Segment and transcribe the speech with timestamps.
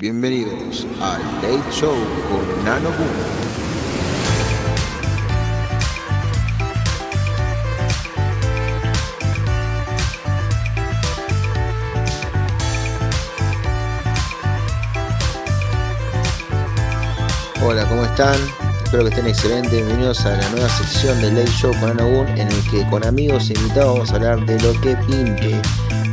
[0.00, 1.92] Bienvenidos al Late Show
[2.30, 3.08] con Nano Boom.
[17.64, 18.36] Hola, ¿cómo están?
[18.84, 19.72] Espero que estén excelentes.
[19.72, 23.50] Bienvenidos a la nueva sección de Late Show con Boom, en el que con amigos
[23.50, 25.60] e invitados vamos a hablar de lo que pinte.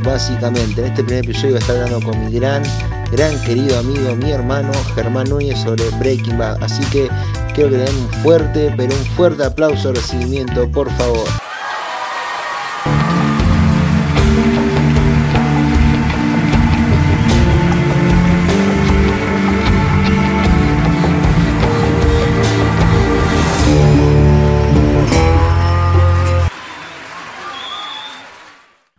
[0.02, 2.64] Básicamente, en este primer episodio voy a estar hablando con mi gran
[3.10, 6.62] gran querido amigo, mi hermano Germán Núñez sobre Breaking Bad.
[6.62, 7.08] Así que
[7.54, 11.28] quiero que le den un fuerte, pero un fuerte aplauso de recibimiento, por favor.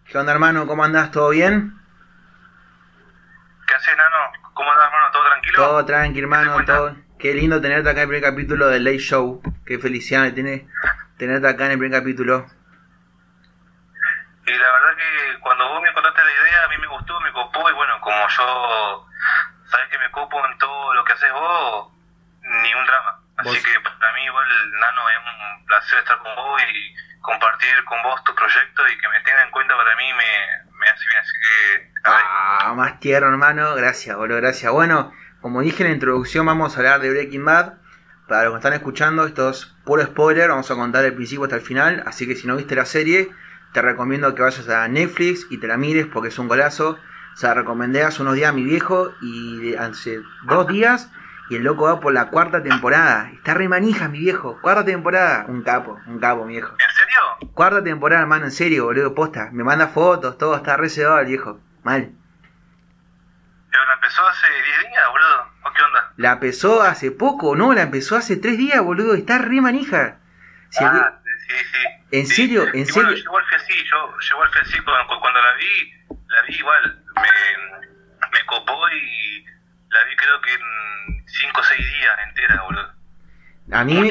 [0.10, 0.66] ¿Qué onda hermano?
[0.66, 1.12] ¿Cómo andás?
[1.12, 1.87] ¿Todo bien?
[5.56, 6.96] Todo tranquilo, hermano, todo.
[7.20, 9.42] Qué lindo tenerte acá en el primer capítulo del Late Show.
[9.66, 10.68] Qué felicidad me tiene
[11.18, 12.46] tenerte acá en el primer capítulo.
[14.46, 17.32] Y la verdad que cuando vos me contaste la idea, a mí me gustó, me
[17.34, 19.08] copó, y bueno, como yo,
[19.66, 21.92] sabes que me copo en todo lo que haces vos,
[22.42, 23.20] ni un drama.
[23.38, 24.48] Así que para mí igual,
[24.80, 29.10] Nano, es un placer estar con vos y compartir con vos tu proyecto y que
[29.10, 31.47] me tenga en cuenta para mí me, me hace bien, así que...
[32.76, 34.72] Más tierno, hermano, gracias, boludo, gracias.
[34.72, 37.74] Bueno, como dije en la introducción, vamos a hablar de Breaking Bad.
[38.28, 41.56] Para los que están escuchando, esto es puro spoiler, vamos a contar el principio hasta
[41.56, 42.04] el final.
[42.06, 43.32] Así que si no viste la serie,
[43.72, 47.00] te recomiendo que vayas a Netflix y te la mires porque es un golazo.
[47.34, 51.10] O sea, recomendé hace unos días a mi viejo y hace dos días
[51.50, 53.32] y el loco va por la cuarta temporada.
[53.34, 54.60] Está re manija mi viejo.
[54.62, 55.46] Cuarta temporada.
[55.48, 56.74] Un capo, un capo mi viejo.
[56.74, 57.52] ¿En serio?
[57.54, 59.50] Cuarta temporada, hermano, en serio, boludo, posta.
[59.54, 61.60] Me manda fotos, todo, está re el viejo.
[61.84, 62.12] Mal
[63.72, 65.52] la empezó hace 10 días, boludo.
[65.64, 66.14] ¿O qué onda?
[66.18, 67.74] La empezó hace poco, ¿no?
[67.74, 69.16] La empezó hace 3 días, boludo.
[69.16, 70.20] Está re manija.
[70.80, 71.88] ah, sí, sí.
[72.12, 72.68] ¿En serio?
[72.74, 73.04] ¿En serio?
[73.04, 75.94] Bueno, igual fui así, yo, yo igual fui así cuando, cuando, la vi,
[76.28, 79.46] la vi igual, me, me copó y
[79.90, 82.94] la vi creo que en 5 o 6 días entera, boludo.
[83.72, 84.10] A mí,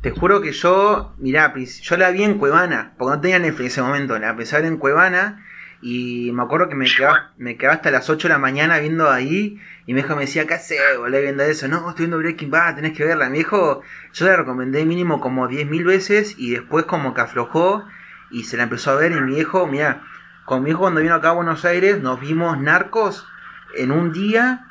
[0.00, 3.66] te juro que yo, mirá, yo la vi en Cuevana, porque no tenía Netflix en
[3.66, 5.44] ese momento, la empecé a ver en Cuevana
[5.84, 9.60] y me acuerdo que me quedaba, me hasta las 8 de la mañana viendo ahí.
[9.84, 11.66] Y mi hijo me decía, ¿qué haces, boludo, viendo eso?
[11.66, 13.28] No, estoy viendo Breaking Bad, tenés que verla.
[13.28, 13.82] Mi hijo,
[14.12, 16.36] yo la recomendé mínimo como 10.000 veces.
[16.38, 17.84] Y después como que aflojó
[18.30, 19.10] y se la empezó a ver.
[19.10, 20.04] Y mi hijo, mira,
[20.44, 23.26] con mi hijo cuando vino acá a Buenos Aires, nos vimos Narcos
[23.74, 24.68] en un día.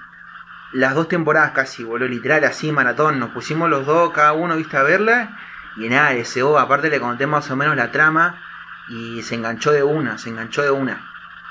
[0.72, 3.20] Las dos temporadas casi, boludo, literal, así, maratón.
[3.20, 5.38] Nos pusimos los dos, cada uno, viste, a verla.
[5.76, 8.42] Y nada, ese aparte le conté más o menos la trama
[8.90, 10.96] y se enganchó de una, se enganchó de una.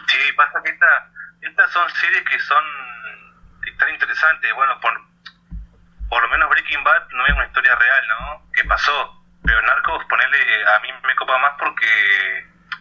[0.07, 1.11] Sí, pasa que esta,
[1.41, 2.65] estas son series que son
[3.79, 4.55] tan interesantes.
[4.55, 4.93] Bueno, por,
[6.09, 8.53] por lo menos Breaking Bad no es una historia real, ¿no?
[8.53, 9.17] Que pasó.
[9.43, 10.39] Pero Narcos, ponerle,
[10.77, 11.87] a mí me copa más porque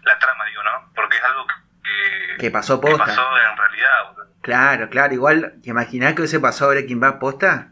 [0.04, 0.92] la trama, digo, ¿no?
[0.94, 3.06] Porque es algo que, que pasó posta.
[3.06, 3.90] Que pasó en realidad.
[4.42, 5.14] Claro, claro.
[5.14, 7.70] Igual, ¿te imaginás que hubiese pasado Breaking Bad posta?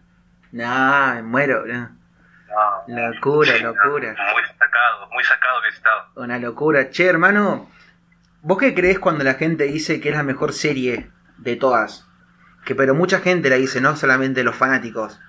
[0.51, 1.97] No, me muero, ¿no?
[2.87, 4.15] Locura, locura.
[4.33, 6.11] muy sacado, muy sacado que estado.
[6.15, 6.89] Una locura.
[6.89, 7.69] Che, hermano,
[8.41, 12.07] ¿vos qué crees cuando la gente dice que es la mejor serie de todas?
[12.65, 15.19] Que pero mucha gente la dice, no solamente los fanáticos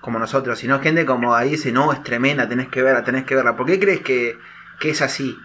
[0.00, 3.34] como nosotros, sino gente como ahí dice, no, es tremenda, tenés que verla, tenés que
[3.34, 3.56] verla.
[3.56, 4.38] ¿Por qué crees que,
[4.78, 5.36] que es así?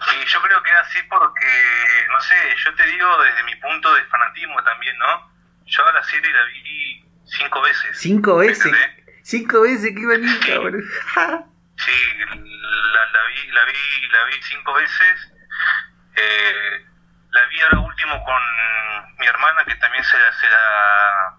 [0.00, 1.46] Sí, yo creo que es así porque,
[2.10, 2.34] no sé,
[2.64, 5.32] yo te digo desde mi punto de fanatismo también, ¿no?
[5.66, 7.98] Yo a la serie la vi Cinco veces.
[7.98, 8.72] ¿Cinco veces?
[9.22, 10.82] Cinco veces, qué bonita, boludo.
[11.76, 15.32] sí, la, la, vi, la, vi, la vi cinco veces.
[16.16, 16.86] Eh,
[17.30, 18.42] la vi ahora último con
[19.18, 21.36] mi hermana, que también se la, se la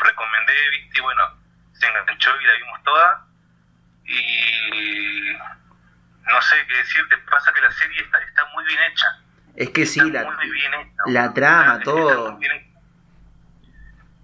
[0.00, 0.98] recomendé, ¿viste?
[0.98, 1.22] Y bueno,
[1.72, 3.26] se enganchó y la vimos toda.
[4.04, 5.32] Y
[6.30, 9.06] no sé qué decirte, pasa que la serie está, está muy bien hecha.
[9.56, 10.36] Es que sí, la,
[11.06, 12.38] la trama, todo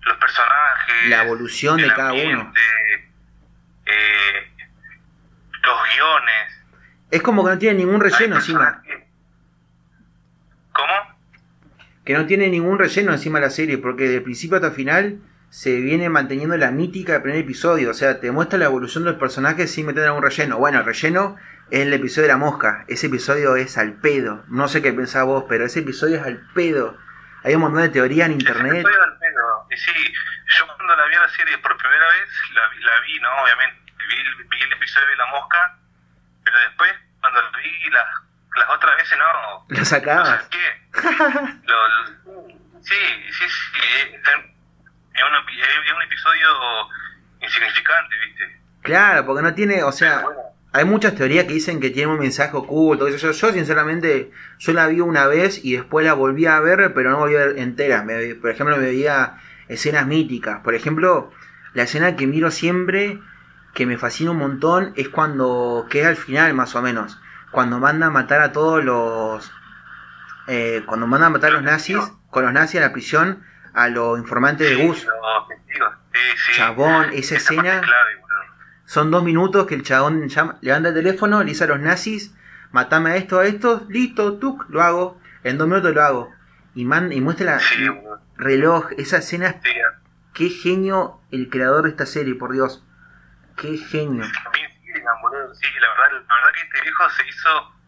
[0.02, 0.69] los personajes,
[1.08, 2.52] la evolución de cada uno,
[3.86, 4.52] eh,
[5.62, 6.64] los guiones.
[7.10, 8.82] Es como que no tiene ningún relleno encima.
[10.72, 10.92] ¿Cómo?
[12.04, 15.20] Que no tiene ningún relleno encima de la serie, porque de principio hasta final
[15.50, 17.90] se viene manteniendo la mítica del primer episodio.
[17.90, 20.58] O sea, te muestra la evolución de los personajes sin meter algún relleno.
[20.58, 21.36] Bueno, el relleno
[21.70, 22.84] es el episodio de la mosca.
[22.86, 24.44] Ese episodio es al pedo.
[24.48, 26.96] No sé qué pensás vos, pero ese episodio es al pedo.
[27.42, 28.86] Hay un montón de teorías en internet.
[29.70, 29.92] Y sí,
[30.58, 33.30] yo cuando la vi a la serie por primera vez, la, la vi, ¿no?
[33.42, 34.16] Obviamente, vi,
[34.48, 35.78] vi, el episodio de La Mosca,
[36.44, 38.06] pero después, cuando la vi las,
[38.56, 39.66] las otras veces, no.
[39.76, 40.48] ¿Lo sacabas?
[40.48, 40.88] ¿Qué?
[41.64, 42.94] lo, Sí,
[43.30, 43.80] sí, sí.
[44.14, 46.88] Es un, es un episodio
[47.40, 48.60] insignificante, ¿viste?
[48.82, 50.24] Claro, porque no tiene, o sea,
[50.72, 53.08] hay muchas teorías que dicen que tiene un mensaje oculto.
[53.08, 57.10] Yo, yo, sinceramente, yo la vi una vez y después la volví a ver, pero
[57.10, 58.04] no volví a ver entera.
[58.40, 59.36] por ejemplo, me veía
[59.70, 60.60] escenas míticas.
[60.60, 61.30] Por ejemplo,
[61.72, 63.20] la escena que miro siempre,
[63.72, 67.18] que me fascina un montón, es cuando queda al final, más o menos.
[67.52, 69.50] Cuando manda a matar a todos los.
[70.48, 71.98] Eh, cuando manda a matar a los nazis,
[72.30, 75.06] con los nazis a la prisión, a los informantes de Gus.
[76.56, 77.80] Chabón, esa escena.
[78.84, 80.26] Son dos minutos que el chabón
[80.62, 82.34] levanta el teléfono, le dice a los nazis,
[82.72, 85.20] matame a esto, a esto, listo, tuk, lo hago.
[85.44, 86.39] En dos minutos lo hago.
[86.74, 88.00] Y, man, y muestra el
[88.36, 89.56] reloj, esa escena.
[90.34, 92.84] Qué genio el creador de esta serie, por Dios.
[93.56, 94.24] Qué genio.
[94.24, 97.80] Sí, la verdad, la verdad que este viejo se hizo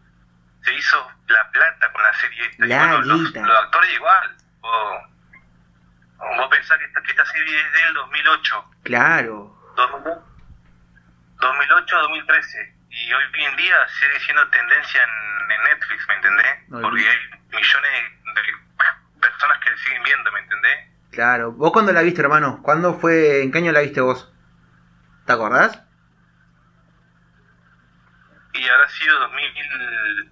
[0.63, 2.67] se hizo la plata con la serie esta.
[2.67, 4.37] La los, actores igual.
[4.61, 8.71] vos pensás que esta, que esta serie es del 2008.
[8.85, 9.59] Claro.
[11.41, 12.77] 2008, 2013.
[12.91, 15.33] Y hoy en día sigue siendo tendencia en,
[15.65, 16.57] Netflix, ¿me entendés?
[16.71, 17.19] Porque hay
[17.51, 18.43] millones de
[19.23, 20.79] personas que siguen viendo, ¿me entendés?
[21.11, 21.53] Claro.
[21.53, 22.61] ¿Vos cuándo la viste, hermano?
[22.63, 23.43] ¿Cuándo fue?
[23.43, 24.33] ¿En qué año la viste vos?
[25.25, 25.83] ¿Te acordás?
[28.55, 30.31] Y habrá sido 2000,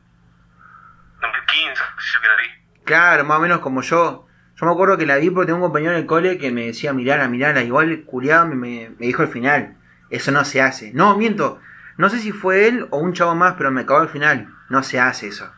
[1.22, 1.82] 2015,
[2.12, 2.82] yo que la vi.
[2.84, 4.26] Claro, más o menos como yo.
[4.56, 6.66] Yo me acuerdo que la vi porque tengo un compañero en el cole que me
[6.66, 7.62] decía, mirala, mirala.
[7.62, 9.76] Igual el curiado me, me, me dijo el final.
[10.10, 10.92] Eso no se hace.
[10.92, 11.60] No, miento.
[11.96, 14.52] No sé si fue él o un chavo más, pero me acabó el final.
[14.68, 15.50] No se hace eso.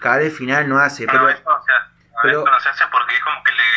[0.00, 1.06] Cada vez final no hace.
[1.06, 1.97] pero, eso no se hace.
[2.22, 3.76] Pero, porque es como que le.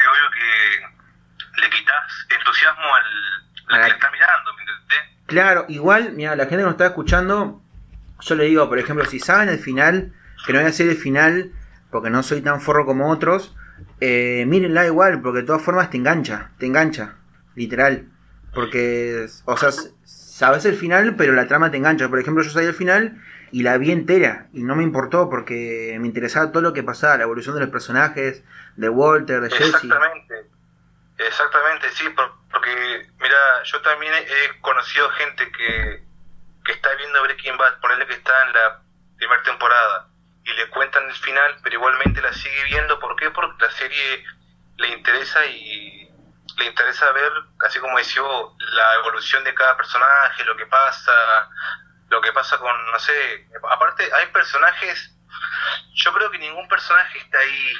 [0.00, 4.98] Es obvio que le quitas entusiasmo al, al que le está mirando, ¿me entendés?
[5.26, 7.62] Claro, igual, mira, la gente que nos está escuchando,
[8.20, 10.12] yo le digo, por ejemplo, si saben el final,
[10.46, 11.52] que no voy a hacer el final
[11.90, 13.54] porque no soy tan forro como otros,
[14.00, 17.16] eh, mírenla igual, porque de todas formas te engancha, te engancha,
[17.54, 18.08] literal.
[18.54, 19.70] Porque, o sea,
[20.40, 22.08] sabes el final, pero la trama te engancha.
[22.08, 23.22] Por ejemplo, yo salí al final
[23.52, 27.18] y la vi entera y no me importó porque me interesaba todo lo que pasaba,
[27.18, 28.42] la evolución de los personajes,
[28.76, 29.66] de Walter, de Jesse.
[29.66, 30.34] Exactamente,
[31.18, 36.04] exactamente, sí, porque, mira, yo también he conocido gente que,
[36.64, 38.82] que está viendo Breaking Bad, ponerle que está en la
[39.18, 40.08] primera temporada
[40.42, 42.98] y le cuentan el final, pero igualmente la sigue viendo.
[42.98, 43.28] ¿Por qué?
[43.28, 44.24] Porque la serie
[44.78, 45.99] le interesa y
[46.58, 47.32] le interesa ver,
[47.66, 51.12] así como decía la evolución de cada personaje, lo que pasa,
[52.08, 55.14] lo que pasa con, no sé, aparte hay personajes,
[55.94, 57.72] yo creo que ningún personaje está ahí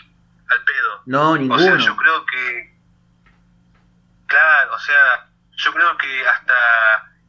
[0.50, 1.02] al pedo.
[1.06, 1.61] No, ninguno.
[1.61, 2.78] O sea, yo creo que,
[4.26, 6.55] claro, o sea, yo creo que hasta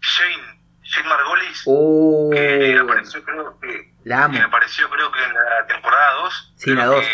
[0.02, 4.38] Shane, Shane Margolis, oh, que apareció creo que, la amo.
[4.38, 7.06] que apareció creo que en la temporada 2, sí, la 2.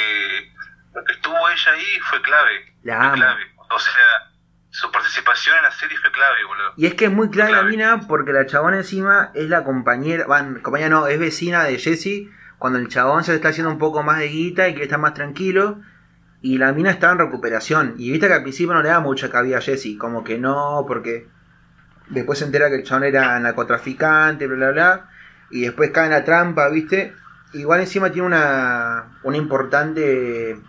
[0.94, 2.74] lo que estuvo ella ahí fue clave.
[2.84, 3.16] La amo.
[3.16, 3.57] Clave.
[3.70, 4.32] O sea,
[4.70, 6.74] su participación en la serie fue clave, boludo.
[6.78, 10.26] Y es que es muy clave, la mina porque la chabona encima es la compañera,
[10.28, 14.04] bueno, compañera no, es vecina de Jesse cuando el chabón se está haciendo un poco
[14.04, 15.80] más de guita y que está más tranquilo.
[16.42, 17.96] Y la mina estaba en recuperación.
[17.98, 20.86] Y viste que al principio no le da mucha cabida a Jesse, como que no,
[20.88, 21.28] porque
[22.10, 25.10] después se entera que el chabón era narcotraficante, bla, bla, bla.
[25.50, 27.16] Y después cae en la trampa, viste.
[27.54, 30.60] Igual encima tiene una, una importante,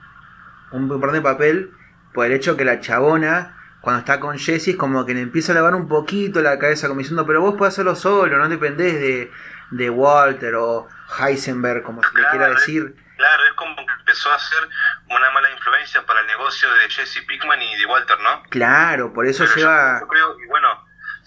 [0.73, 1.75] un importante papel
[2.13, 5.55] por el hecho que la chabona cuando está con Jesse, como que le empieza a
[5.55, 9.33] lavar un poquito la cabeza, como diciendo, pero vos podés hacerlo solo, no dependés de,
[9.71, 10.89] de Walter o
[11.19, 12.95] Heisenberg, como se le quiera decir.
[13.17, 14.69] Claro, es como que empezó a ser
[15.09, 18.43] una mala influencia para el negocio de Jesse Pickman y de Walter, ¿no?
[18.51, 20.01] Claro, por eso lleva...
[20.01, 20.69] Yo, creo, y bueno,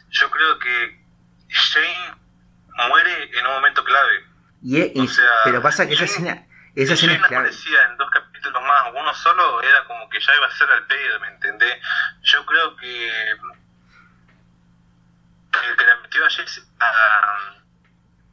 [0.10, 1.04] yo creo que
[1.50, 2.16] Shane
[2.90, 4.26] muere en un momento clave.
[4.62, 5.10] Y,
[5.44, 6.46] pero pasa que esa escena,
[6.76, 7.48] esa escena es clave.
[7.48, 8.31] aparecía en dos capítulos
[8.62, 11.82] más, uno solo era como que ya iba a ser al pedo, ¿me entendés?
[12.24, 13.32] Yo creo que
[15.70, 16.64] el que le metió a, Jesse,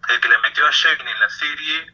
[0.09, 1.93] el que le metió a Jane en la serie,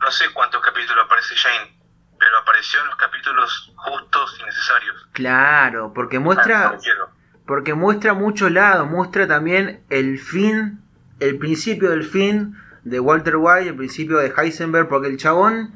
[0.00, 1.76] no sé cuántos capítulos aparece Jane,
[2.18, 5.08] pero apareció en los capítulos justos y necesarios.
[5.12, 6.78] Claro, porque muestra
[7.46, 10.80] porque muestra muchos lados, muestra también el fin,
[11.18, 15.74] el principio del fin de Walter White, el principio de Heisenberg, porque el chabón,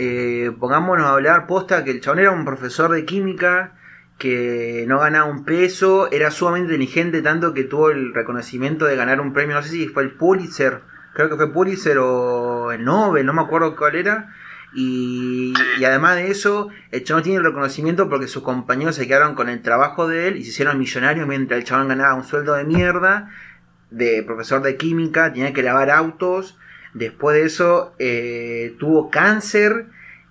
[0.00, 3.72] eh, pongámonos a hablar posta, que el chabón era un profesor de química
[4.16, 9.20] que no ganaba un peso, era sumamente inteligente, tanto que tuvo el reconocimiento de ganar
[9.20, 10.82] un premio, no sé si fue el Pulitzer,
[11.14, 14.32] creo que fue Pulitzer o el Nobel, no me acuerdo cuál era.
[14.72, 19.34] Y, y, además de eso, el chabón tiene el reconocimiento porque sus compañeros se quedaron
[19.34, 22.54] con el trabajo de él y se hicieron millonarios mientras el chabón ganaba un sueldo
[22.54, 23.30] de mierda
[23.90, 26.56] de profesor de química, tenía que lavar autos.
[26.94, 29.86] Después de eso eh, tuvo cáncer,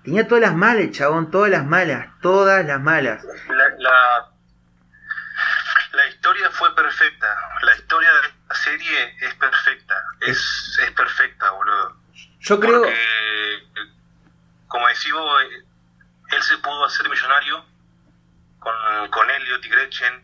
[0.07, 3.25] Tenía todas las malas, chabón, todas las malas, todas las malas.
[3.49, 4.31] La, la,
[5.91, 7.27] la historia fue perfecta.
[7.61, 10.01] La historia de esta serie es perfecta.
[10.21, 11.97] Es, es perfecta, boludo.
[12.39, 12.83] Yo creo.
[12.83, 12.97] Porque,
[14.69, 15.65] como decís vos, eh,
[16.29, 17.65] él se pudo hacer millonario
[18.59, 18.73] con,
[19.11, 20.23] con Elliot y Gretchen.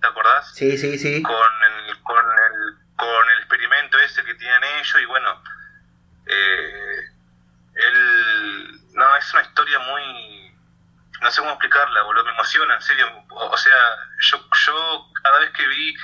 [0.00, 0.52] ¿Te acordás?
[0.56, 1.22] Sí, sí, sí.
[1.22, 5.42] Con el, con el, con el experimento ese que tienen ellos y bueno.
[6.26, 7.12] Eh,
[7.74, 8.80] él.
[8.94, 10.54] No, es una historia muy.
[11.20, 12.24] No sé cómo explicarla, boludo.
[12.24, 13.06] Me emociona, en serio.
[13.30, 13.76] O, sea,
[14.20, 15.94] yo, yo cada vez que vi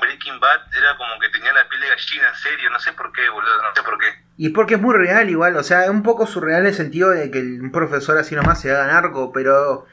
[0.00, 2.70] Breaking Bad era como que tenía la piel de gallina, en serio.
[2.70, 3.62] No sé por qué, boludo.
[3.62, 4.24] No sé por qué.
[4.36, 7.10] Y porque es muy real igual, o sea, es un poco surreal en el sentido
[7.10, 9.86] de que un profesor así nomás se haga narco, pero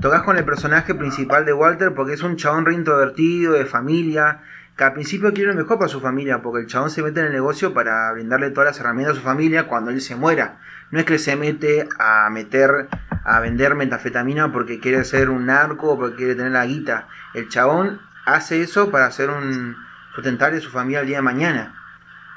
[0.00, 4.42] tocas con el personaje principal de Walter porque es un chabón re introvertido, de familia,
[4.76, 7.26] que al principio quiere lo mejor para su familia, porque el chabón se mete en
[7.26, 10.58] el negocio para brindarle todas las herramientas a su familia cuando él se muera.
[10.90, 12.88] No es que se mete a meter,
[13.24, 17.08] a vender metafetamina porque quiere ser un narco o porque quiere tener la guita.
[17.34, 19.76] El chabón hace eso para ser un
[20.14, 21.78] sustentable de su familia el día de mañana.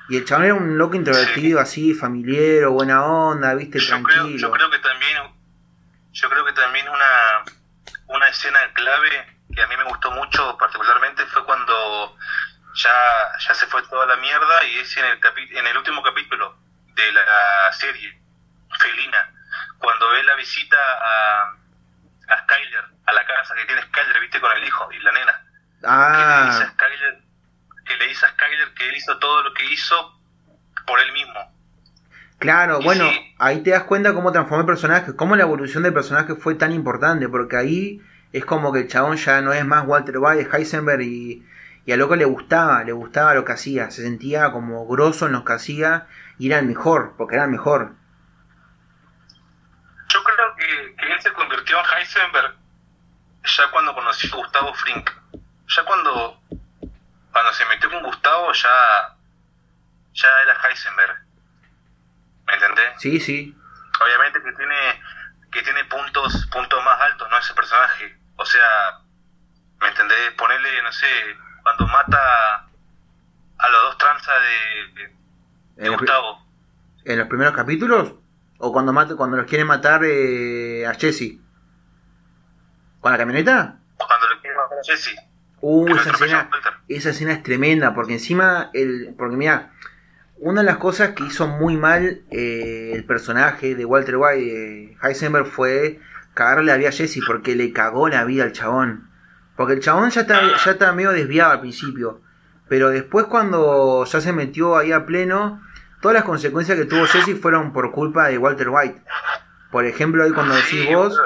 [0.07, 4.37] Y el chabón era un loco introvertido, así, familiar, buena onda, viste, Yo creo, tranquilo.
[4.37, 5.17] yo creo que también,
[6.11, 7.53] yo creo que también una,
[8.07, 12.17] una escena clave que a mí me gustó mucho particularmente fue cuando
[12.75, 12.93] ya,
[13.47, 16.57] ya se fue toda la mierda y es en el, capi- en el último capítulo
[16.95, 18.21] de la serie,
[18.79, 19.31] Felina,
[19.79, 21.55] cuando él la visita a,
[22.33, 25.41] a Skyler, a la casa que tiene Skyler, viste, con el hijo y la nena.
[25.81, 27.21] Que le dice a Ah, Skyler,
[27.85, 30.19] que le dice a Skyler que él hizo todo lo que hizo
[30.87, 31.53] por él mismo.
[32.39, 33.35] claro, y bueno, sí.
[33.39, 36.71] ahí te das cuenta cómo transformó el personaje, cómo la evolución del personaje fue tan
[36.71, 38.01] importante, porque ahí
[38.37, 41.47] es como que el chabón ya no es más Walter White, es Heisenberg y,
[41.85, 45.31] y a loco le gustaba, le gustaba lo que hacía, se sentía como grosso en
[45.31, 47.95] lo que hacía y era el mejor, porque era el mejor.
[50.09, 52.55] Yo creo que, que él se convirtió en Heisenberg
[53.43, 55.09] ya cuando conoció a Gustavo Frink.
[55.67, 56.41] Ya cuando,
[57.31, 59.15] cuando se metió con Gustavo ya,
[60.11, 61.25] ya era Heisenberg.
[62.47, 62.93] ¿Me entendés?
[62.97, 63.57] Sí, sí,
[64.01, 65.01] Obviamente que tiene,
[65.53, 67.37] que tiene puntos, puntos más altos, ¿no?
[67.37, 68.24] Ese personaje.
[68.37, 68.99] O sea,
[69.81, 70.31] ¿me entendés?
[70.37, 71.07] Ponerle, no sé,
[71.63, 72.67] cuando mata
[73.57, 74.35] a los dos tranzas
[74.95, 76.45] de, En Gustavo.
[77.05, 78.13] en los primeros capítulos
[78.57, 81.39] o cuando mate, cuando los quiere matar eh, a Jesse.
[82.99, 83.79] ¿Con la camioneta?
[83.97, 85.15] Cuando le quiere matar a Jesse.
[85.61, 86.49] Uh, lo esa escena,
[86.87, 89.71] esa escena es tremenda, porque encima, el, porque mira,
[90.37, 94.97] una de las cosas que hizo muy mal eh, el personaje de Walter White, eh,
[95.01, 95.99] Heisenberg, fue
[96.35, 99.09] cagarle la vida a Jesse, porque le cagó la vida al chabón.
[99.55, 102.21] Porque el chabón ya está, ya está medio desviado al principio,
[102.67, 105.61] pero después cuando ya se metió ahí a pleno,
[106.01, 109.01] todas las consecuencias que tuvo Jesse fueron por culpa de Walter White.
[109.71, 111.19] Por ejemplo, ahí cuando decís vos,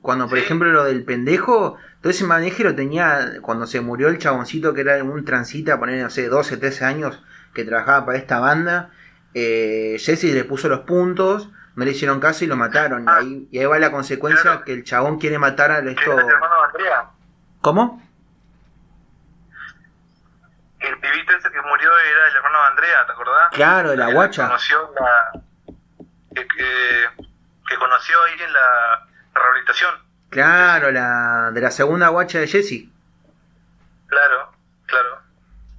[0.00, 4.18] cuando por ejemplo lo del pendejo, todo ese maneje lo tenía cuando se murió el
[4.18, 7.22] chaboncito que era un transita, poner, no sé, 12, 13 años,
[7.54, 8.90] que trabajaba para esta banda.
[9.34, 13.08] Eh, Jesse le puso los puntos, no le hicieron caso y lo mataron.
[13.08, 13.20] Ah.
[13.22, 14.64] y, ahí, y ahí va la consecuencia Claro.
[14.64, 16.18] que el chabón quiere matar a esto.
[16.18, 17.04] el hermano de Andrea.
[17.60, 18.02] ¿Cómo?
[20.80, 23.50] El pibito ese que murió era el hermano de Andrea, ¿te acordás?
[23.52, 24.46] Claro, la Que guacha.
[24.46, 25.40] Conoció la,
[26.34, 27.06] que, que,
[27.68, 29.94] que conoció ahí en la rehabilitación.
[30.30, 32.88] Claro, la de la segunda guacha de Jesse.
[34.08, 34.50] Claro,
[34.86, 35.18] claro.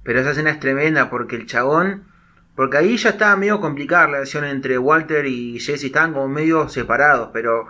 [0.04, 2.10] Pero esa escena es tremenda porque el chabón.
[2.54, 6.68] Porque ahí ya estaba medio complicada la relación entre Walter y Jesse, estaban como medio
[6.68, 7.66] separados, pero.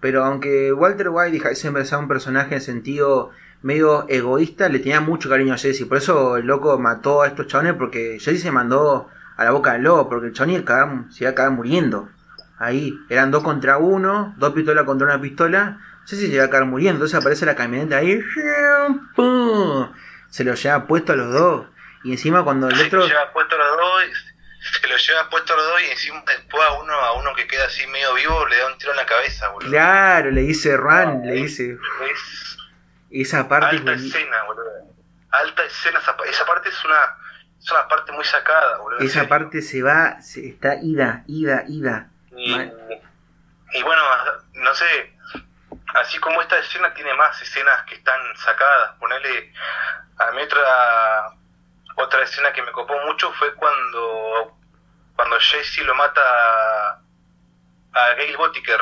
[0.00, 3.30] Pero aunque Walter White y Heisenberg sea un personaje en sentido
[3.62, 5.86] medio egoísta, le tenía mucho cariño a Jesse.
[5.86, 9.72] Por eso el loco mató a estos chabones porque Jesse se mandó a la boca
[9.72, 12.08] del lobo, porque el chabón se iba a acabar muriendo.
[12.58, 15.80] Ahí, eran dos contra uno, dos pistolas contra una pistola.
[16.06, 18.20] Jesse se iba a acabar muriendo, entonces aparece la camioneta ahí.
[20.30, 21.66] Se lo lleva puesto a los dos.
[22.04, 23.00] Y encima cuando el Se otro...
[23.00, 24.02] lo lleva puesto a los dos,
[24.80, 27.46] se lo lleva puesto a los dos y encima después a uno, a uno que
[27.46, 29.70] queda así medio vivo le da un tiro en la cabeza, boludo.
[29.70, 31.76] Claro, le dice No, le dice...
[32.10, 32.56] Es
[33.10, 33.76] Esa parte...
[33.76, 34.70] alta es escena, boludo.
[35.30, 37.18] Alta escena, esa, esa parte es una,
[37.58, 39.00] es una parte muy sacada, boludo.
[39.00, 42.10] Esa parte se va, se está ida, ida, ida.
[42.38, 44.02] Y, bueno,
[44.52, 45.16] no sé,
[45.94, 49.52] así como esta escena tiene más escenas que están sacadas, ponerle
[50.18, 51.30] a mí otra
[51.96, 54.56] otra escena que me copó mucho fue cuando
[55.16, 57.00] cuando Jesse lo mata a,
[57.92, 58.80] a Gail Botiker.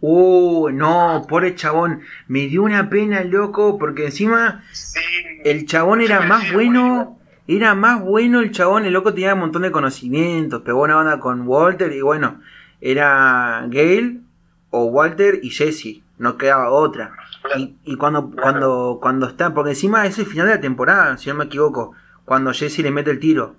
[0.00, 2.02] Uh, no, pobre chabón.
[2.26, 5.00] Me dio una pena, loco, porque encima Sí,
[5.44, 7.18] el chabón era más bueno.
[7.46, 11.18] Era más bueno el chabón, el loco tenía un montón de conocimientos, pegó una banda
[11.18, 12.40] con Walter y bueno,
[12.80, 14.22] era Gail
[14.70, 17.12] o Walter y Jesse, no quedaba otra.
[17.56, 21.30] Y, y cuando, cuando, cuando está, porque encima es el final de la temporada, si
[21.30, 21.94] no me equivoco,
[22.32, 23.56] cuando Jesse le mete el tiro.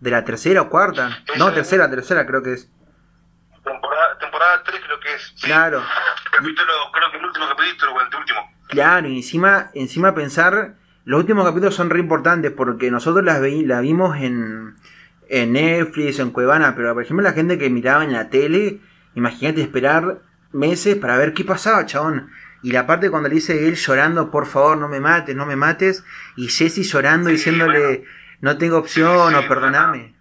[0.00, 1.22] De la tercera o cuarta.
[1.36, 2.70] No, tercera, tercera creo que es.
[3.62, 5.34] Temporada, temporada 3 creo que es.
[5.42, 5.82] Claro.
[6.32, 8.40] Capítulo, creo que el último capítulo o el último.
[8.68, 13.62] Claro, y encima, encima pensar, los últimos capítulos son re importantes porque nosotros las vi,
[13.62, 14.74] la vimos en,
[15.28, 18.80] en Netflix, en Cuevana, pero por ejemplo la gente que miraba en la tele,
[19.14, 22.30] imagínate esperar meses para ver qué pasaba, chabón.
[22.62, 25.56] Y la parte cuando le dice él llorando, por favor, no me mates, no me
[25.56, 26.04] mates,
[26.36, 28.04] y Jesse llorando Sí, diciéndole, bueno.
[28.40, 30.14] no tengo opción, Sí, o perdoname.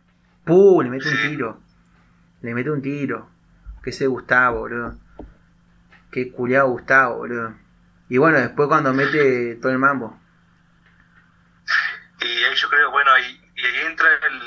[0.43, 0.83] ¡Pum!
[0.83, 1.61] Le mete un tiro.
[2.41, 3.29] Le mete un tiro.
[3.83, 4.97] Que ese Gustavo, boludo.
[6.11, 7.55] Qué culiado Gustavo, boludo.
[8.09, 10.19] Y bueno, después cuando mete todo el mambo.
[12.19, 14.41] Y ahí yo creo, bueno, ahí, y ahí entra el,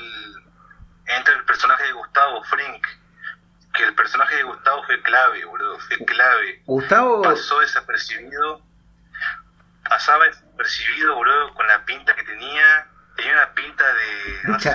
[1.19, 2.87] entra el personaje de Gustavo Frink.
[3.73, 6.63] Que el personaje de Gustavo fue clave, boludo, fue clave.
[6.67, 8.63] Gustavo, Pasó desapercibido.
[9.89, 12.87] Pasaba desapercibido, boludo, con la pinta que tenía.
[13.17, 14.75] Tenía una pinta de, no sé,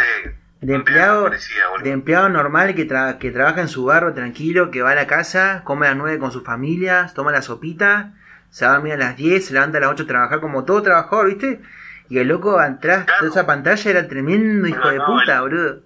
[0.62, 4.82] de empleado, parecía, de empleado normal que, tra- que trabaja en su barro tranquilo, que
[4.82, 8.14] va a la casa, come a las 9 con sus familias, toma la sopita,
[8.50, 10.64] se va a dormir a las 10, se levanta a las 8 a trabajar como
[10.64, 11.62] todo trabajador, ¿viste?
[12.08, 13.24] Y el loco atrás Claro.
[13.26, 15.82] de esa pantalla era tremendo hijo No, de no, puta, el- boludo.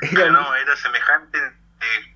[0.00, 2.14] Era, no, era semejante, eh,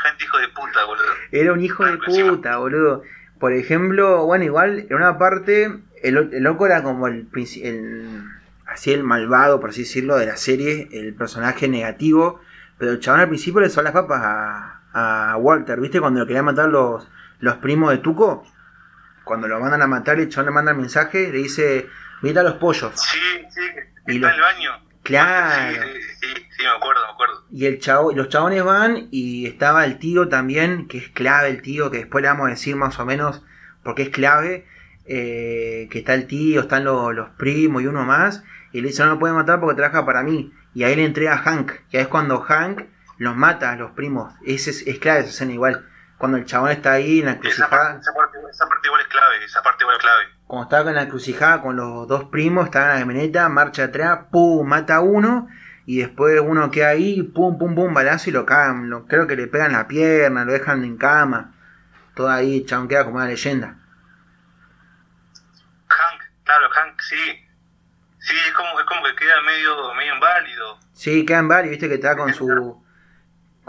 [0.00, 1.04] semejante hijo de puta, boludo.
[1.32, 2.30] era un hijo de Claro, encima.
[2.30, 3.02] puta, boludo.
[3.38, 5.64] Por ejemplo, bueno, igual en una parte,
[6.02, 7.28] el, el loco era como el,
[7.62, 8.22] el
[8.66, 12.40] así el malvado, por así decirlo, de la serie, el personaje negativo,
[12.78, 16.00] pero el chabón al principio le son las papas a, a Walter, ¿viste?
[16.00, 17.08] Cuando lo querían matar los,
[17.40, 18.44] los primos de Tuco,
[19.24, 21.88] cuando lo mandan a matar, el chabón le manda el mensaje, le dice,
[22.22, 22.92] mira los pollos.
[22.94, 23.18] Sí,
[23.50, 23.60] sí,
[24.06, 24.70] Y está lo- en el baño.
[25.02, 25.82] Claro.
[26.20, 27.44] Sí, sí, me acuerdo, me acuerdo.
[27.50, 31.48] Y el chavo, y los chabones van y estaba el tío también, que es clave
[31.48, 33.42] el tío, que después le vamos a decir más o menos
[33.82, 34.66] porque es clave,
[35.06, 39.02] eh, que está el tío, están los, los primos y uno más, y le dice
[39.02, 40.52] no lo puede matar porque trabaja para mí.
[40.74, 42.82] Y ahí le entrega a Hank, que es cuando Hank
[43.18, 44.32] los mata a los primos.
[44.44, 45.86] Ese es, es clave esa escena igual.
[46.20, 49.42] Cuando el chabón está ahí en la encrucijada, esa, parte, esa parte igual es clave,
[49.42, 50.24] esa parte igual es clave.
[50.46, 54.26] cuando estaba en la encrucijada con los dos primos, estaba en la camioneta, marcha atrás,
[54.30, 55.48] pum, mata a uno,
[55.86, 59.34] y después uno queda ahí, pum, pum, pum, balazo y lo cagan, lo, creo que
[59.34, 61.54] le pegan la pierna, lo dejan en cama,
[62.14, 63.78] todo ahí, el chabón queda como una leyenda.
[65.88, 67.48] Hank, claro, Hank, sí.
[68.18, 70.78] Sí, es como, es como que queda medio, medio inválido.
[70.92, 72.84] Sí, quedan varios, viste que está con su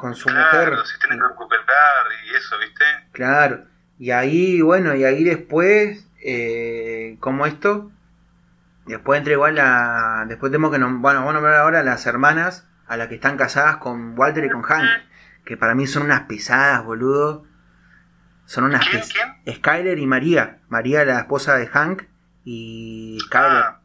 [0.02, 0.50] con su mujer.
[0.70, 2.84] Claro, se que recuperar y eso, ¿viste?
[3.14, 3.66] Claro.
[3.98, 7.92] Y ahí, bueno, y ahí después, eh, como esto,
[8.88, 12.68] después entra igual la, después tenemos que, nom- bueno, vamos a nombrar ahora las hermanas,
[12.88, 14.90] a las que están casadas con Walter y con Hank,
[15.46, 17.46] que para mí son unas pesadas, boludo.
[18.46, 19.56] Son unas ¿Quién, pes- quién?
[19.58, 20.58] Skyler y María.
[20.68, 22.04] María, la esposa de Hank,
[22.44, 23.64] y Skyler.
[23.64, 23.81] Ah.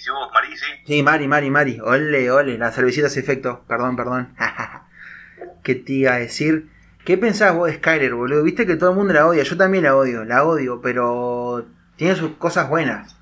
[0.00, 0.66] Si vos, Marí, sí.
[0.86, 1.80] Sí, Mari, Mari, Mari.
[1.80, 3.64] Ole, ole, la cervecita hace efecto.
[3.68, 4.34] Perdón, perdón.
[5.62, 6.70] ¿Qué te iba a decir?
[7.04, 8.42] ¿Qué pensás vos de Skyler, boludo?
[8.42, 9.42] Viste que todo el mundo la odia.
[9.42, 13.14] Yo también la odio, la odio, pero tiene sus cosas buenas.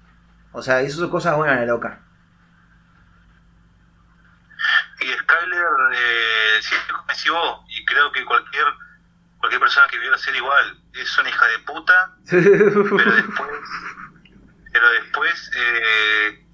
[0.52, 2.00] O sea, hizo sus cosas buenas la loca.
[5.00, 6.74] Y Skyler, eh, sí,
[7.08, 8.66] decís vos, y creo que cualquier
[9.38, 13.50] cualquier persona que vio la serie igual, es una hija de puta, pero después,
[14.72, 16.47] pero después, eh,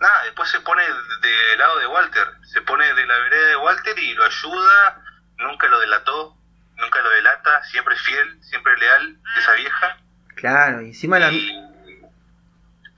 [0.00, 3.98] nada, después se pone del lado de Walter, se pone de la vereda de Walter
[3.98, 5.02] y lo ayuda,
[5.38, 6.36] nunca lo delató,
[6.76, 9.96] nunca lo delata, siempre es fiel, siempre leal, esa vieja.
[10.36, 11.30] claro, y encima la...
[11.30, 11.66] Y-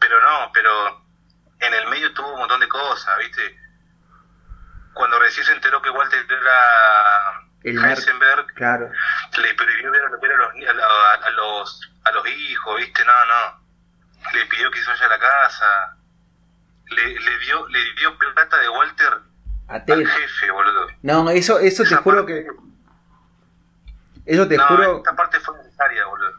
[0.01, 1.05] pero no, pero
[1.61, 3.59] en el medio tuvo un montón de cosas, ¿viste?
[4.95, 7.79] Cuando recién se enteró que Walter era El.
[7.85, 8.91] Heisenberg, Claro.
[9.39, 13.05] le prohibió ver, a, los, a, la- a los, a los hijos, ¿viste?
[13.05, 13.63] No, no.
[14.35, 15.97] Le pidió que se vaya a la casa.
[16.95, 19.13] Le, le dio le dio plata de Walter
[19.69, 20.87] A al jefe, boludo.
[21.03, 22.47] No, eso, eso te juro parte- que...
[24.35, 24.97] Eso te no, juro...
[24.99, 26.31] esta parte fue necesaria, boludo.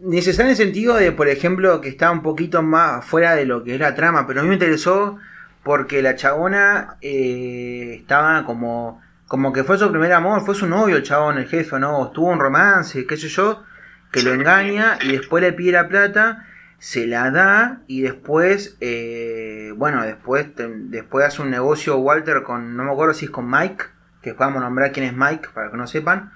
[0.00, 3.62] necesario en el sentido de, por ejemplo, que está un poquito más fuera de lo
[3.64, 5.18] que es la trama, pero a mí me interesó
[5.62, 10.96] porque la chabona eh, estaba como como que fue su primer amor, fue su novio
[10.96, 12.10] el chabón, el jefe, ¿no?
[12.12, 13.62] Tuvo un romance, qué sé yo,
[14.10, 16.46] que lo engaña y después le pide la plata,
[16.78, 22.84] se la da y después, eh, bueno, después, después hace un negocio Walter con, no
[22.84, 23.84] me acuerdo si es con Mike,
[24.22, 26.32] que vamos a nombrar quién es Mike, para que no sepan,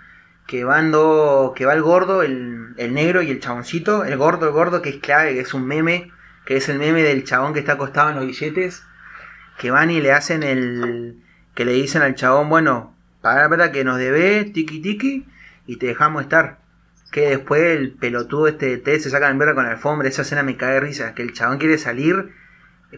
[0.46, 4.46] que van do- que va el gordo, el, el negro y el chaboncito, el gordo,
[4.46, 6.11] el gordo que es clave, que es un meme,
[6.44, 8.83] que es el meme del chabón que está acostado en los billetes,
[9.59, 11.22] que van y le hacen el,
[11.55, 15.26] que le dicen al chabón, bueno, para la verdad que nos debe, tiki tiki,
[15.66, 16.59] y te dejamos estar.
[17.12, 20.22] Que después el pelotudo este de T se saca en verga con la alfombra, esa
[20.22, 22.33] escena me cae de risa, que el chabón quiere salir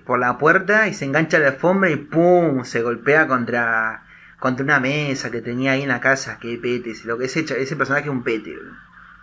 [0.07, 2.65] por la puerta y se engancha a la alfombra y ¡pum!
[2.65, 4.05] se golpea contra
[4.45, 7.77] contra una mesa que tenía ahí en la casa, que pete, lo que ese, ese
[7.77, 8.73] personaje es un pete, bro.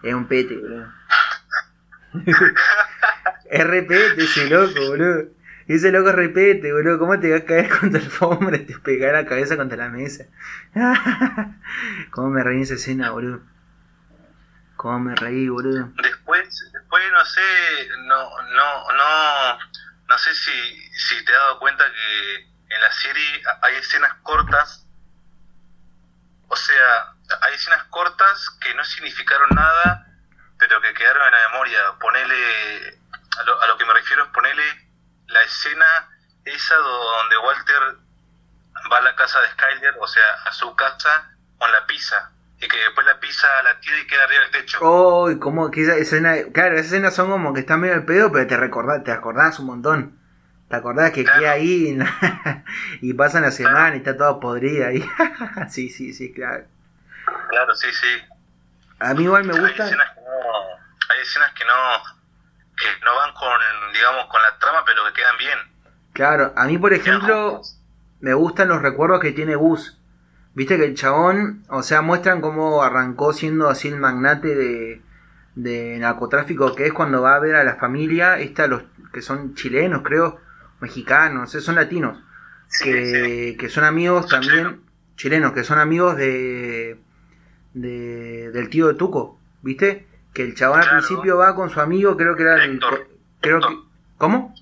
[0.02, 0.92] es un pete, boludo.
[3.52, 5.26] repete ese loco, boludo.
[5.68, 6.98] Ese loco repete, boludo.
[6.98, 10.26] ¿Cómo te vas a caer contra el alfombra te pegar la cabeza contra la mesa?
[12.10, 13.42] ¿Cómo me reí esa escena, boludo?
[14.82, 15.90] ¿Cómo me reí, boludo?
[16.02, 19.60] Después, después no sé, no, no, no,
[20.08, 22.36] no sé si, si te has dado cuenta que
[22.68, 24.84] en la serie hay escenas cortas,
[26.48, 30.08] o sea, hay escenas cortas que no significaron nada,
[30.58, 31.80] pero que quedaron en la memoria.
[32.00, 33.00] Ponele,
[33.38, 34.64] a lo, a lo que me refiero es ponerle
[35.28, 36.10] la escena
[36.44, 37.98] esa donde Walter
[38.92, 42.32] va a la casa de Skyler, o sea, a su casa con la pizza.
[42.62, 44.78] Y que después la pizza la tira y queda arriba del techo.
[44.82, 48.32] Oh, como que esa escena, claro, esas escenas son como que están medio al pedo,
[48.32, 50.20] pero te recordás, te acordás un montón.
[50.70, 52.00] ¿Te acordás que queda ahí
[53.02, 55.04] y pasan la semana y está todo podrida ahí?
[55.70, 56.64] sí, sí, sí, claro.
[57.50, 58.22] Claro, sí, sí.
[59.00, 59.84] A mí igual me gusta.
[59.84, 60.32] Hay escenas que no,
[61.10, 61.74] hay escenas que no,
[62.78, 63.60] que no van con,
[63.94, 65.60] digamos, con la trama, pero que quedan bien.
[66.14, 67.62] Claro, a mí por ejemplo
[68.22, 69.98] me gustan los recuerdos que tiene Gus.
[70.54, 75.02] Viste que el chabón, o sea, muestran cómo arrancó siendo así el magnate de,
[75.56, 78.84] de narcotráfico, que es cuando va a ver a la familia, esta, los
[79.14, 80.40] que son chilenos, creo,
[80.82, 82.18] mexicanos, son latinos,
[82.84, 84.82] que, que, son amigos también,
[85.16, 87.00] chilenos, que son amigos de,
[87.74, 90.08] de del tío de Tuco, ¿viste?
[90.34, 92.80] que el chabón al principio va con su amigo, creo que era el...
[93.42, 93.68] Creo que,
[94.18, 94.54] ¿Cómo?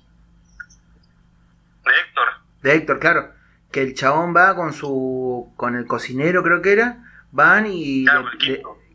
[1.84, 2.28] De Héctor.
[2.62, 3.32] De Héctor, claro.
[3.70, 5.52] Que el chabón va con su...
[5.56, 7.04] con el cocinero, creo que era.
[7.32, 8.04] Van y...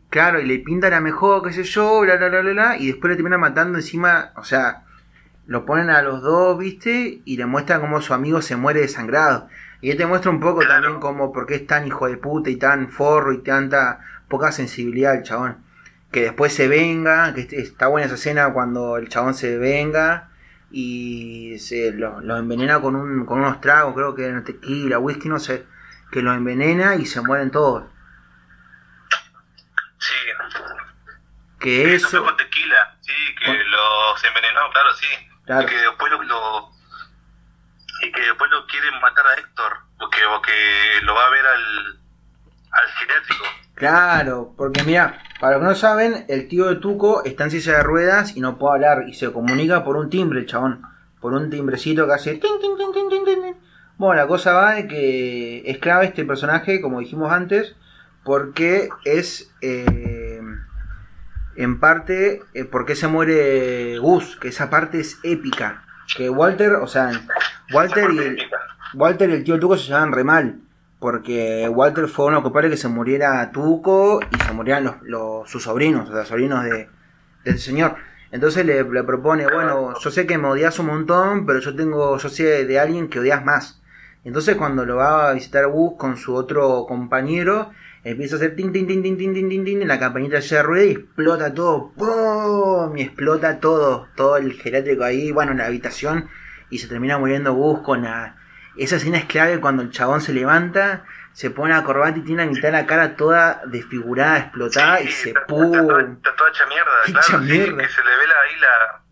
[0.08, 3.10] Claro, y le pintan a mejor, qué sé yo, bla, bla, bla, bla, y después
[3.10, 4.84] le terminan matando encima, o sea,
[5.46, 7.20] lo ponen a los dos, ¿viste?
[7.24, 9.48] Y le muestran cómo su amigo se muere desangrado.
[9.80, 12.50] Y él te muestra un poco también como por qué es tan hijo de puta
[12.50, 15.66] y tan forro y tanta poca sensibilidad el chabón
[16.16, 20.30] que después se venga, que está buena esa escena cuando el chabón se venga
[20.70, 25.38] y se lo, envenena con, un, con unos tragos, creo que era tequila, whisky, no
[25.38, 25.66] sé,
[26.10, 27.84] que lo envenena y se mueren todos.
[29.98, 30.14] Sí.
[31.60, 32.24] Que eso...
[32.24, 35.06] con tequila, sí, que los envenenó, claro, sí.
[35.46, 36.70] Y que después lo,
[38.02, 42.00] y que después lo quieren matar a Héctor, porque, porque lo va a ver al,
[42.72, 43.44] al genético.
[43.74, 47.76] Claro, porque mira, para los que no saben, el tío de Tuco está en silla
[47.76, 50.82] de ruedas y no puede hablar y se comunica por un timbre, chabón.
[51.20, 52.40] Por un timbrecito que hace...
[53.98, 57.74] Bueno, la cosa va de que es clave este personaje, como dijimos antes,
[58.24, 60.40] porque es eh,
[61.56, 65.82] en parte eh, porque se muere Gus, que esa parte es épica.
[66.16, 67.10] Que Walter, o sea,
[67.72, 68.38] Walter y el,
[68.94, 70.60] Walter y el tío Tuco se llevan re mal
[70.98, 76.08] porque Walter fue uno culpable que se muriera Tuco y se murieran los, sus sobrinos,
[76.08, 76.88] o sea, sobrinos de,
[77.44, 77.96] del señor.
[78.32, 82.28] Entonces le, propone, bueno, yo sé que me odias un montón, pero yo tengo, yo
[82.28, 83.80] sé de alguien que odias más.
[84.24, 87.70] Entonces cuando lo va a visitar Gus con su otro compañero,
[88.02, 90.84] empieza a hacer tin tin tin tin tin tin tin tin la campanita de rueda
[90.84, 92.96] y explota todo, ¡pum!
[92.96, 96.28] y explota todo, todo el geriátrico ahí, bueno, en la habitación
[96.68, 98.36] y se termina muriendo Gus con la
[98.76, 102.44] esa escena es clave cuando el chabón se levanta, se pone a corbata y tiene
[102.44, 105.74] la mitad de la cara toda desfigurada, explotada y se pum.
[105.74, 107.38] Está, toda hecha mierda, claro.
[107.44, 107.82] mierda.
[107.82, 109.02] que se le ve ahí la,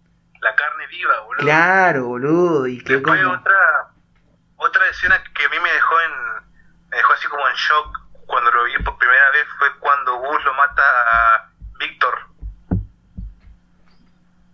[0.40, 1.44] la, carne viva, boludo.
[1.44, 2.66] Claro, boludo.
[2.66, 3.90] Y que Después otra,
[4.56, 6.44] otra escena que a mí me dejó en
[6.90, 10.44] me dejó así como en shock cuando lo vi por primera vez fue cuando Gus
[10.44, 12.14] lo mata a Víctor.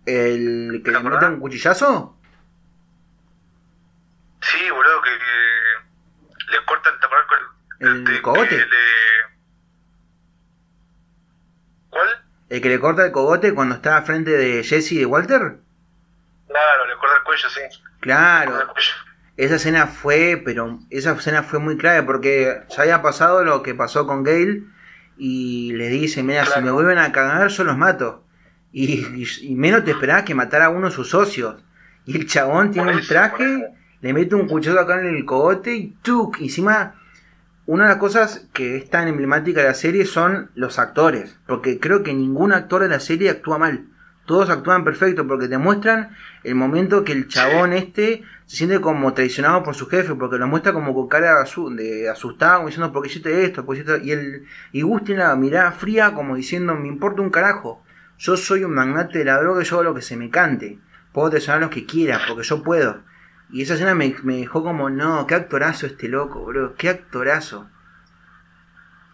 [0.05, 2.20] ¿El que le mete un cuchillazo?
[4.51, 5.09] Sí, boludo, que,
[6.51, 8.57] le cortan, ¿te ¿El de, cogote?
[8.57, 8.65] Le...
[11.89, 12.09] ¿Cuál?
[12.49, 15.57] ¿El que le corta el cogote cuando está frente de Jesse y de Walter?
[16.47, 17.61] Claro, le corta el cuello, sí.
[18.01, 18.73] Claro.
[19.37, 23.73] Esa escena fue, pero esa escena fue muy clave porque ya había pasado lo que
[23.73, 24.63] pasó con Gale
[25.17, 28.25] y le dice, mira, si me vuelven a cagar yo los mato.
[28.73, 31.63] Y, y, menos te esperabas que matara a uno de sus socios.
[32.05, 33.67] Y el chabón tiene un traje
[34.01, 36.41] le mete un cuchillo acá en el cogote y ¡tuc!
[36.41, 36.95] Encima,
[37.67, 41.37] una de las cosas que es tan emblemática de la serie son los actores.
[41.45, 43.85] Porque creo que ningún actor de la serie actúa mal.
[44.25, 49.13] todos actúan perfecto porque te muestran el momento que el chabón este se siente como
[49.13, 51.43] traicionado por su jefe, porque lo muestra como con cara
[51.75, 53.65] de asustado, como diciendo, ¿por qué hiciste esto?
[53.65, 57.29] ¿Por qué Y, el, y Gus tiene la mirada fría como diciendo, me importa un
[57.29, 57.83] carajo,
[58.17, 60.79] yo soy un magnate de la droga y yo hago lo que se me cante,
[61.13, 63.01] puedo traicionar a los que quiera, porque yo puedo.
[63.51, 67.69] Y esa escena me, me dejó como, no, qué actorazo este loco, bro, qué actorazo.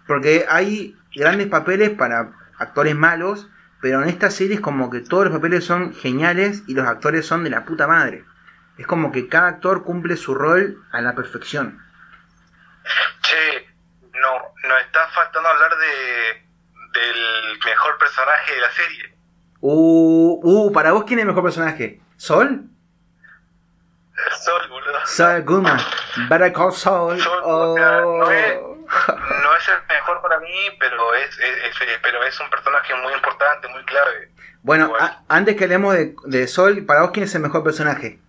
[0.05, 3.49] Porque hay grandes papeles para actores malos,
[3.81, 7.25] pero en esta serie es como que todos los papeles son geniales y los actores
[7.25, 8.25] son de la puta madre.
[8.77, 11.83] Es como que cada actor cumple su rol a la perfección.
[13.21, 13.75] Che,
[14.13, 16.47] no, no está faltando hablar de
[16.97, 19.17] del mejor personaje de la serie.
[19.59, 22.01] Uh, uh, para vos quién es el mejor personaje?
[22.15, 22.69] ¿Sol?
[24.39, 25.05] Sol, boludo.
[25.05, 25.79] Sol Goodman.
[26.29, 27.19] Better call Sol.
[27.43, 27.75] oh.
[27.77, 32.95] no, es, no, es, el mejor para mí, pero es, es, pero es un personaje
[32.95, 34.31] muy importante, muy clave.
[34.63, 34.91] Bueno,
[35.27, 38.19] antes que hablemos de, de Sol, para vos quién es el mejor personaje?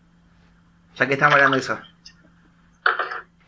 [0.95, 1.81] Ya que estamos hablando de eso.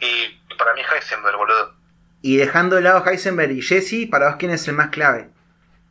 [0.00, 1.74] Y para mí Heisenberg, boludo.
[2.22, 5.30] Y dejando de lado Heisenberg y Jesse, para vos quién es el más clave.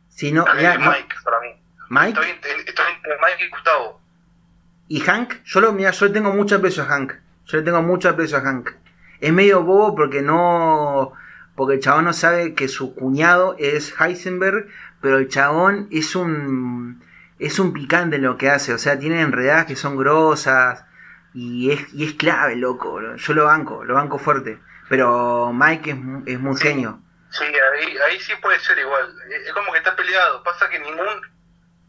[0.08, 1.60] Si no, Mike, para mí.
[1.88, 2.20] Mike.
[2.20, 4.00] Estoy, entre Mike y Gustavo.
[4.90, 5.44] ¿Y Hank?
[5.44, 7.12] Yo lo mira, yo le tengo mucho aprecio a Hank.
[7.46, 8.70] Yo le tengo mucho aprecio a Hank.
[9.20, 11.12] Es medio bobo porque no.
[11.54, 14.66] Porque el chabón no sabe que su cuñado es Heisenberg,
[15.00, 17.04] pero el chabón es un.
[17.38, 18.74] Es un picante en lo que hace.
[18.74, 20.84] O sea, tiene enredadas que son grosas
[21.34, 23.00] y es, y es clave, loco.
[23.14, 24.58] Yo lo banco, lo banco fuerte.
[24.88, 25.98] Pero Mike es,
[26.34, 27.00] es muy genio.
[27.30, 29.14] Sí, ahí, ahí sí puede ser igual.
[29.46, 30.42] Es como que está peleado.
[30.42, 31.06] Pasa que ningún,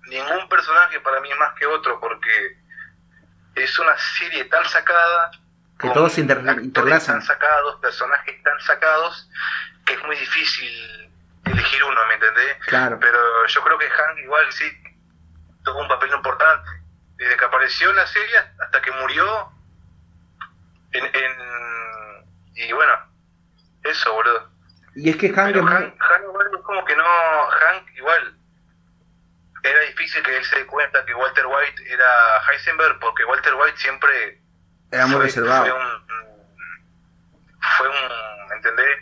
[0.08, 2.61] ningún personaje para mí es más que otro porque
[3.56, 5.32] es una serie tan sacada.
[5.80, 7.20] Que todos se interlazan.
[7.20, 9.30] Tan sacados, personajes tan sacados,
[9.86, 11.12] que es muy difícil
[11.46, 12.58] elegir uno, ¿me entendés?
[12.68, 13.00] Claro.
[13.00, 14.66] Pero yo creo que Hank igual sí
[15.64, 16.70] tuvo un papel importante
[17.16, 19.52] desde que apareció en la serie hasta que murió.
[20.92, 21.06] En,
[22.56, 22.94] y bueno,
[23.84, 24.50] eso, boludo.
[24.96, 27.04] Y es que Hank, Hank, igual es como que no.
[27.04, 28.38] Hank igual.
[29.64, 32.08] Era difícil que él se dé cuenta que Walter White era
[32.50, 34.42] Heisenberg porque Walter White siempre.
[34.92, 35.66] Era muy reservado.
[35.66, 35.88] Fue un.
[37.78, 38.48] Fue un.
[38.50, 38.98] ¿Me entendés?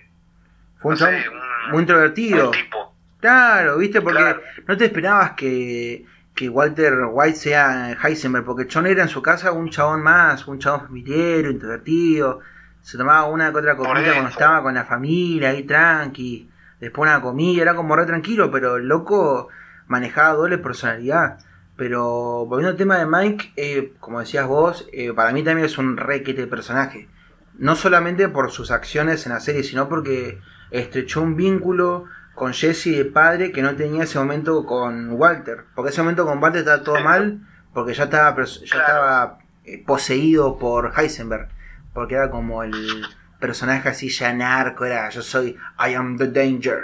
[0.82, 2.52] Fue un, muy introvertido.
[2.52, 2.96] tipo.
[3.20, 6.06] Claro, viste, porque no te esperabas que
[6.40, 10.58] que Walter White sea Heisenberg, porque John era en su casa un chabón más, un
[10.58, 12.40] chabón familiar, introvertido,
[12.82, 17.20] se tomaba una que otra comida cuando estaba con la familia, ahí tranqui, después una
[17.20, 19.50] comida, era como re tranquilo, pero el loco
[19.90, 21.40] manejaba doble personalidad.
[21.76, 25.78] Pero volviendo al tema de Mike, eh, como decías vos, eh, para mí también es
[25.78, 27.10] un requete de personaje.
[27.58, 30.40] No solamente por sus acciones en la serie, sino porque
[30.72, 35.66] estrechó un vínculo con Jesse de padre que no tenía ese momento con Walter.
[35.76, 37.42] Porque ese momento con Walter estaba todo mal,
[37.74, 41.50] porque ya estaba, ya estaba eh, poseído por Heisenberg.
[41.94, 43.06] Porque era como el
[43.40, 46.84] personaje así ya narco, era yo soy I am the danger.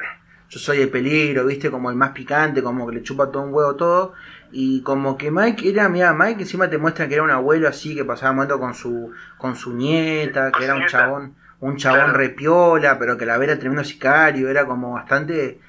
[0.50, 3.54] Yo soy el peligro, viste, como el más picante, como que le chupa todo un
[3.54, 4.14] huevo todo.
[4.52, 7.96] Y como que Mike era, mira, Mike encima te muestra que era un abuelo así,
[7.96, 13.00] que pasaba momento con su, con su nieta, que era un chabón un chabón repiola,
[13.00, 15.60] pero que la vera tremendo sicario, era como bastante,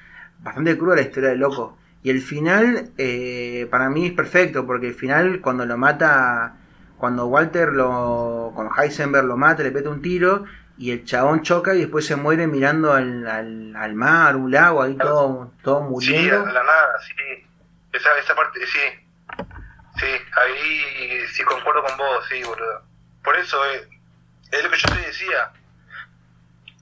[0.43, 1.77] bastante cruda la historia del loco.
[2.03, 6.55] Y el final, eh, para mí es perfecto, porque el final, cuando lo mata,
[6.97, 10.45] cuando Walter lo, con Heisenberg lo mata, le peta un tiro,
[10.77, 13.27] y el chabón choca y después se muere mirando al,
[13.75, 16.43] al, mar, un lago, ahí todo, todo muriendo.
[16.43, 17.47] Sí, a la nada, sí.
[17.93, 18.79] Esa, esa parte, sí.
[19.99, 22.83] Sí, ahí sí concuerdo con vos, sí, boludo.
[23.23, 23.89] Por eso, eh,
[24.51, 25.51] es lo que yo te decía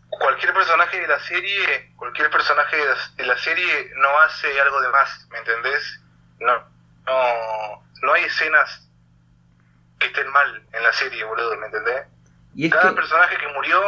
[0.10, 2.77] cualquier personaje de la serie, cualquier personaje
[3.17, 6.01] de la serie no hace algo de más, ¿me entendés?
[6.39, 6.63] No,
[7.05, 8.89] no, no hay escenas
[9.99, 12.08] que estén mal en la serie, boludo, ¿me entendés?
[12.55, 13.81] ¿Y cada personaje que murió,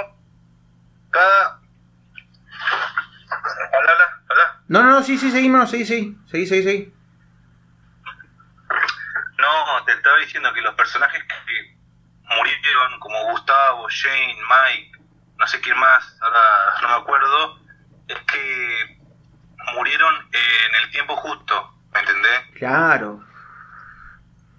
[1.09, 1.61] cada...
[3.73, 3.93] Habla,
[4.29, 6.93] habla, No, no, no, sí, sí, seguimos, sí, sí, sí, sí, sí.
[9.37, 11.77] No, te estaba diciendo que los personajes que
[12.23, 14.99] murieron, como Gustavo, Jane, Mike,
[15.37, 16.39] no sé quién más, ahora
[16.81, 17.59] no me acuerdo,
[18.09, 18.99] es que
[19.75, 22.41] murieron en el tiempo justo, ¿me entendés?
[22.55, 23.23] Claro.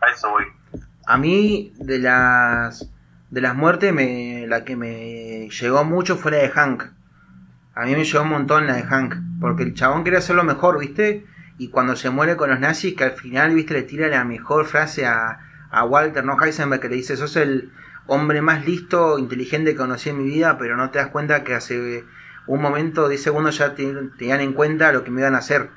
[0.01, 0.47] A eso voy.
[1.07, 2.89] A mí, de las
[3.31, 6.85] de las muertes, me, la que me llegó mucho fue la de Hank.
[7.75, 10.79] A mí me llegó un montón la de Hank, porque el chabón quería hacerlo mejor,
[10.79, 11.25] ¿viste?
[11.59, 13.75] Y cuando se muere con los nazis, que al final, ¿viste?
[13.75, 16.37] Le tira la mejor frase a, a Walter, ¿no?
[16.41, 17.71] Heisenberg, que le dice, sos el,
[18.09, 21.55] hombre más listo, inteligente que conocí en mi vida, pero no te das cuenta que
[21.55, 22.05] hace
[22.47, 25.71] un momento, 10 segundos ya tenían en cuenta lo que me iban a hacer.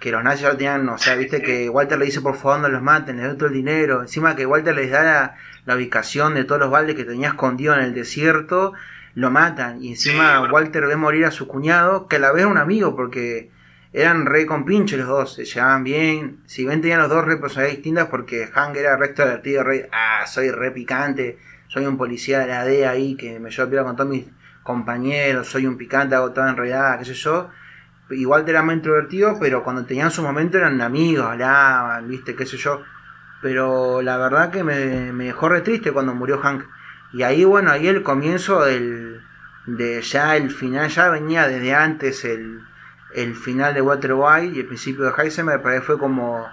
[0.00, 2.68] que los nazis ya tenían, o sea, viste que Walter le dice por favor no
[2.68, 5.36] los maten, les doy todo el dinero, encima que Walter les da la,
[5.66, 8.72] ubicación de todos los baldes que tenía escondido en el desierto,
[9.14, 12.58] lo matan, y encima Walter ve morir a su cuñado, que a la vez un
[12.58, 13.50] amigo, porque
[13.92, 17.76] eran re compinches los dos, se llevaban bien, si bien tenían los dos re personalidades
[17.76, 22.48] distintas, porque Hank era re extrovertido, re, ah, soy re picante, soy un policía de
[22.48, 24.26] la DEA ahí que me llevo a con todos mis
[24.64, 27.50] compañeros, soy un picante, hago toda enredada, qué sé yo,
[28.10, 32.56] igual era más introvertido, pero cuando tenían su momento eran amigos, hablaban, viste, qué sé
[32.56, 32.82] yo.
[33.44, 36.64] Pero la verdad que me, dejó re triste cuando murió Hank.
[37.12, 39.22] Y ahí, bueno, ahí el comienzo del,
[39.66, 42.64] de ya el final, ya venía desde antes el,
[43.12, 46.48] el final de Walter White y el principio de Heisenberg, pero ahí fue como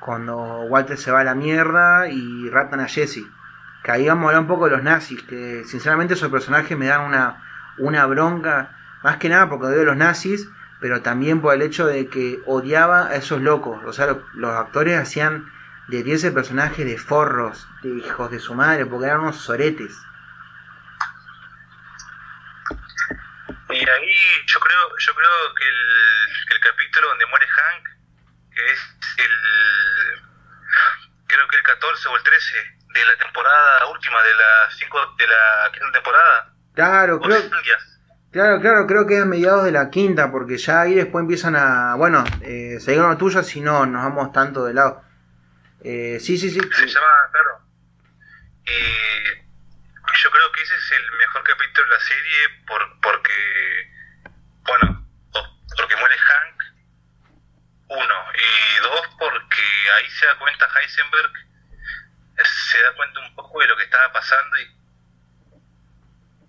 [0.00, 3.24] cuando Walter se va a la mierda y raptan a Jesse.
[3.84, 6.86] Que ahí vamos a hablar un poco de los nazis, que sinceramente esos personajes me
[6.86, 7.40] dan una,
[7.78, 10.48] una bronca, más que nada porque veo los nazis
[10.82, 13.80] pero también por el hecho de que odiaba a esos locos.
[13.86, 15.46] O sea, los, actores hacían
[15.88, 19.92] de 10 personajes de forros, de hijos de su madre, porque eran unos soretes.
[23.70, 24.14] Y ahí
[24.46, 27.88] yo creo, yo creo que el, que el capítulo donde muere Hank,
[28.54, 28.80] que es
[29.18, 30.22] el,
[31.26, 32.56] creo que el 14 o el 13
[32.94, 36.54] de la temporada última, de la, cinco, de la quinta temporada.
[36.74, 37.40] Claro, creo,
[38.32, 41.54] Claro, claro, creo que es a mediados de la quinta, porque ya ahí después empiezan
[41.54, 41.94] a.
[41.96, 45.02] Bueno, eh, seguir lo tuyo, si no nos vamos tanto de lado.
[45.84, 46.60] Eh, sí, sí, sí.
[46.60, 47.60] Se llama, claro.
[48.66, 49.44] Eh,
[50.22, 53.90] yo creo que ese es el mejor capítulo de la serie por, porque.
[54.62, 55.08] Bueno,
[55.76, 56.62] porque muere Hank,
[57.88, 58.14] uno.
[58.34, 59.62] Y dos, porque
[59.96, 61.32] ahí se da cuenta Heisenberg,
[62.44, 64.82] se da cuenta un poco de lo que estaba pasando y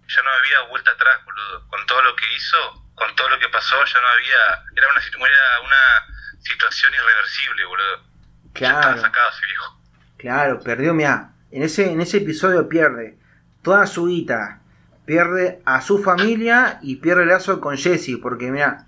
[0.08, 1.68] ya no había vuelta atrás, boludo.
[1.70, 4.64] Con todo lo que hizo, con todo lo que pasó, ya no había.
[4.76, 6.08] Era una, era una
[6.44, 8.13] situación irreversible, boludo.
[8.54, 9.02] Claro.
[9.02, 9.80] sacado ese viejo.
[10.18, 11.32] Claro, perdió, mira.
[11.52, 13.18] En ese, en ese episodio pierde
[13.62, 14.62] toda su guita,
[15.06, 18.88] pierde a su familia y pierde el lazo con Jesse, porque mira,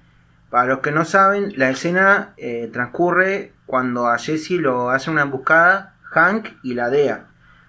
[0.50, 5.24] para los que no saben, la escena eh, transcurre cuando a Jesse lo hace una
[5.24, 7.28] emboscada Hank y la DEA.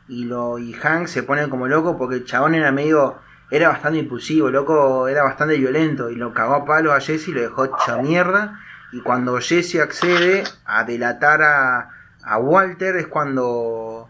[0.09, 3.19] Y, lo, y Hank se pone como loco porque el chabón era medio
[3.51, 7.33] era bastante impulsivo, loco, era bastante violento y lo cagó a palo a Jesse y
[7.33, 8.61] lo dejó hecha mierda.
[8.97, 11.91] Y cuando Jesse accede a delatar a,
[12.25, 14.09] a Walter es cuando,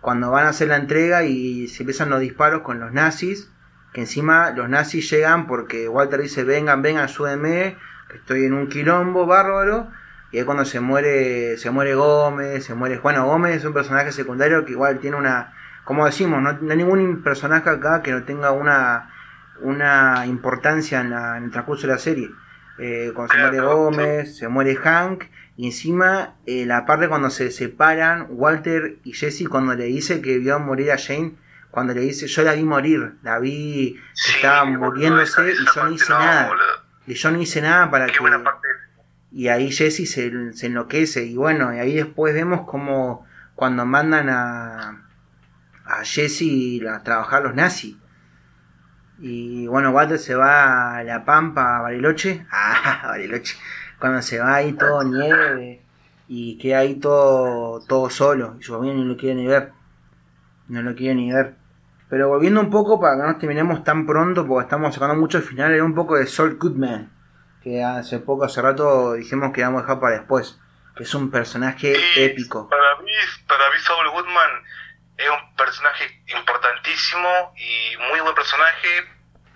[0.00, 3.50] cuando van a hacer la entrega y se empiezan los disparos con los nazis.
[3.92, 7.76] Que encima los nazis llegan porque Walter dice: Vengan, vengan, súbenme,
[8.08, 9.90] que estoy en un quilombo bárbaro.
[10.30, 13.00] Y es cuando se muere, se muere Gómez, se muere.
[13.00, 15.52] Bueno, Gómez es un personaje secundario que igual tiene una
[15.84, 19.10] como decimos, no, hay ningún personaje acá que no tenga una,
[19.60, 22.30] una importancia en, el transcurso de la serie.
[22.78, 25.24] Eh, cuando se muere Gómez, se muere Hank,
[25.56, 30.38] y encima eh, la parte cuando se separan, Walter y Jesse, cuando le dice que
[30.38, 31.34] vio morir a Jane,
[31.70, 35.92] cuando le dice, yo la vi morir, la vi que estaba muriéndose y yo no
[35.92, 36.52] hice nada.
[37.06, 38.18] Y yo no hice nada para que...
[39.32, 44.28] Y ahí Jesse se, se enloquece, y bueno, y ahí después vemos como cuando mandan
[44.28, 45.02] a
[45.84, 47.96] a Jesse a trabajar los nazis.
[49.24, 52.44] Y bueno, Walter se va a La Pampa, a Bariloche.
[52.50, 53.56] Ah, Bariloche.
[54.00, 55.80] Cuando se va ahí todo nieve
[56.26, 58.56] y queda ahí todo, todo solo.
[58.58, 59.70] Y su familia no lo quiere ni ver.
[60.66, 61.54] No lo quiere ni ver.
[62.10, 65.38] Pero volviendo un poco para que no nos terminemos tan pronto, porque estamos sacando mucho
[65.38, 67.12] el final, era un poco de Saul Goodman.
[67.62, 70.58] Que hace poco, hace rato dijimos que íbamos a dejar para después.
[70.96, 72.68] Que es un personaje épico.
[72.68, 73.12] Para mí,
[73.46, 74.50] para mí Saul Goodman
[75.24, 79.04] es un personaje importantísimo y muy buen personaje,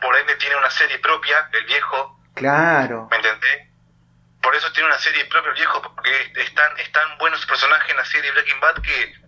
[0.00, 2.20] por ende tiene una serie propia, el viejo.
[2.34, 3.08] Claro.
[3.10, 3.68] ¿Me entendés?
[4.42, 8.04] Por eso tiene una serie propia el viejo, porque están, están buenos personajes en la
[8.04, 9.26] serie Breaking Bad que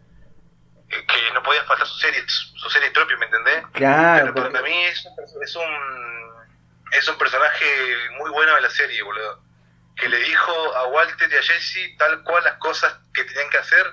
[0.89, 3.65] que no podía faltar su serie, su serie propia, ¿me entendés?
[3.75, 4.33] Claro.
[4.35, 5.07] Pero para mí es,
[5.43, 6.47] es, un
[6.93, 7.67] es un personaje
[8.19, 9.43] muy bueno de la serie, boludo.
[9.97, 13.59] Que le dijo a Walter y a Jesse tal cual las cosas que tenían que
[13.59, 13.87] hacer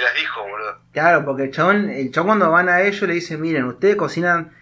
[0.00, 0.78] las dijo, boludo.
[0.92, 4.52] Claro, porque el chabón, el chabón cuando van a ellos le dicen, miren, ustedes cocinan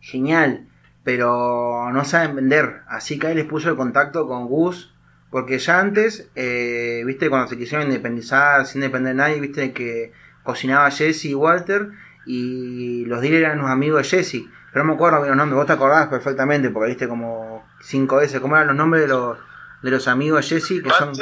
[0.00, 0.66] genial,
[1.04, 2.82] pero no saben vender.
[2.88, 4.94] Así que ahí les puso el contacto con Gus,
[5.30, 10.12] porque ya antes, eh, viste, cuando se quisieron independizar, sin depender de nadie, viste que
[10.42, 11.88] cocinaba Jesse y Walter,
[12.26, 14.44] y los dealers eran los amigos de Jesse.
[14.72, 18.16] Pero no me acuerdo bien los nombres, vos te acordás perfectamente, porque viste como cinco
[18.16, 19.38] veces, ¿cómo eran los nombres de los,
[19.82, 20.82] de los amigos de Jesse?
[20.82, 21.12] Que son...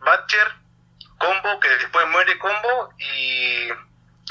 [0.00, 0.59] Butcher,
[1.20, 3.68] Combo, que después muere Combo, y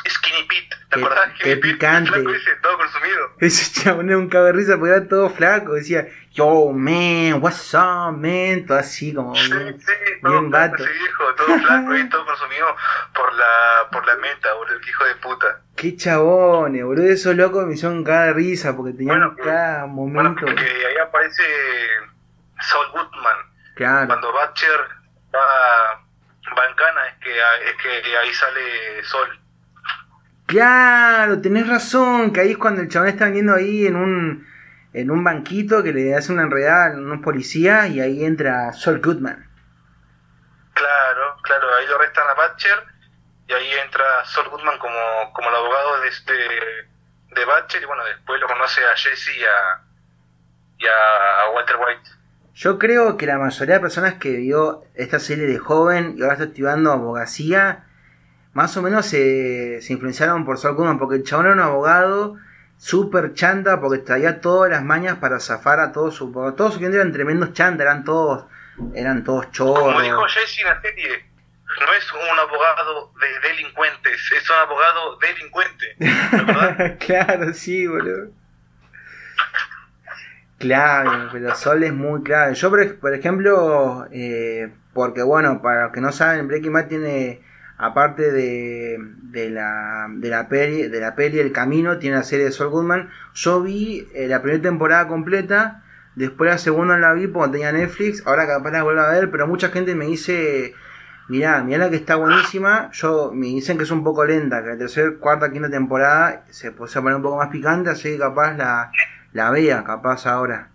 [0.10, 0.76] Skinny Pete.
[0.90, 1.30] ¿Te Qué- acordás?
[1.38, 2.20] qué Skinny picante.
[2.36, 3.30] ese, todo consumido.
[3.40, 5.74] Ese chabón era un cago risa porque era todo flaco.
[5.74, 8.66] Decía, yo, man, what's up, man.
[8.66, 9.80] Todo así como Sí, bien.
[9.80, 9.92] sí,
[10.24, 10.52] bien
[10.84, 12.76] ese viejo, todo flaco y todo consumido
[13.14, 15.62] por la, por la meta, boludo, qué hijo de puta.
[15.76, 17.06] Qué chabones, boludo.
[17.06, 20.46] Esos locos me hicieron caga de risa porque tenían Bueno, cada Bueno, momento.
[20.46, 21.44] porque ahí aparece
[22.62, 23.38] Saul Goodman.
[23.76, 24.08] claro.
[24.08, 24.80] Cuando Butcher
[25.36, 26.02] va,
[26.58, 27.39] va en cana es que,
[27.70, 29.39] es que ahí sale Sol.
[30.45, 34.47] Claro, tenés razón, que ahí es cuando el chabón está vendiendo ahí en un
[34.91, 39.00] en un banquito que le hace una enredada a unos policías y ahí entra Sol
[39.00, 39.47] Goodman.
[40.74, 42.84] Claro, claro, ahí lo arrestan a Butcher
[43.50, 48.06] y ahí entra Saul Goodman como, como el abogado de este de Butcher y bueno,
[48.06, 49.82] después lo conoce a Jesse y a,
[50.78, 52.10] y a Walter White.
[52.60, 56.34] Yo creo que la mayoría de personas que vio esta serie de joven y ahora
[56.34, 57.86] está estudiando abogacía,
[58.51, 62.36] más o menos se, se influenciaron por Saul Goodman, porque el chabón era un abogado
[62.76, 66.34] súper chanta, porque traía todas las mañas para zafar a todos sus...
[66.34, 68.43] Todos sus clientes eran tremendos chanta, eran todos,
[68.93, 69.93] eran todos chorros.
[69.93, 71.32] Como dijo Jesse en la serie,
[71.64, 75.95] no es un abogado de delincuentes, es un abogado delincuente.
[75.97, 76.97] ¿verdad?
[77.05, 78.38] claro, sí, boludo.
[80.60, 82.53] Claro, pero Sol es muy clave.
[82.53, 87.41] Yo, por ejemplo, eh, porque bueno, para los que no saben, Breaking Bad tiene,
[87.78, 92.43] aparte de, de, la, de, la peli, de la peli El Camino, tiene la serie
[92.45, 93.10] de Sol Goodman.
[93.34, 95.82] Yo vi eh, la primera temporada completa,
[96.16, 99.47] después la segunda la vi porque tenía Netflix, ahora capaz la vuelvo a ver, pero
[99.47, 100.74] mucha gente me dice...
[101.30, 102.89] Mirá, mirá la que está buenísima.
[102.91, 106.72] Yo me dicen que es un poco lenta, que la tercera, cuarta, quinta temporada se
[106.72, 108.91] puede poner un poco más picante, así que capaz la,
[109.34, 110.70] la vea, capaz ahora.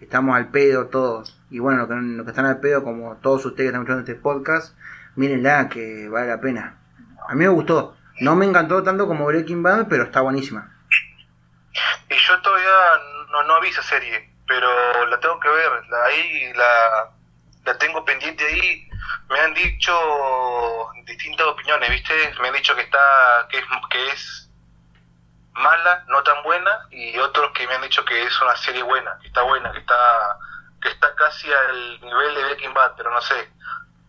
[0.00, 1.40] Estamos al pedo todos.
[1.50, 4.00] Y bueno, los que, los que están al pedo, como todos ustedes que están escuchando
[4.00, 4.76] este podcast,
[5.16, 6.78] mírenla que vale la pena.
[7.28, 7.96] A mí me gustó.
[8.20, 10.72] No me encantó tanto como Breaking Bad, pero está buenísima.
[12.08, 12.70] Y yo todavía
[13.30, 15.70] no, no vi esa serie, pero la tengo que ver.
[16.06, 17.10] Ahí la,
[17.64, 18.88] la tengo pendiente ahí.
[19.28, 19.92] Me han dicho
[21.04, 22.14] distintas opiniones, ¿viste?
[22.40, 22.98] Me han dicho que está
[23.50, 24.45] que es, que es
[25.56, 29.18] mala, no tan buena, y otros que me han dicho que es una serie buena,
[29.20, 29.94] que está buena, que está
[30.80, 33.50] que está casi al nivel de Breaking Bad, pero no sé,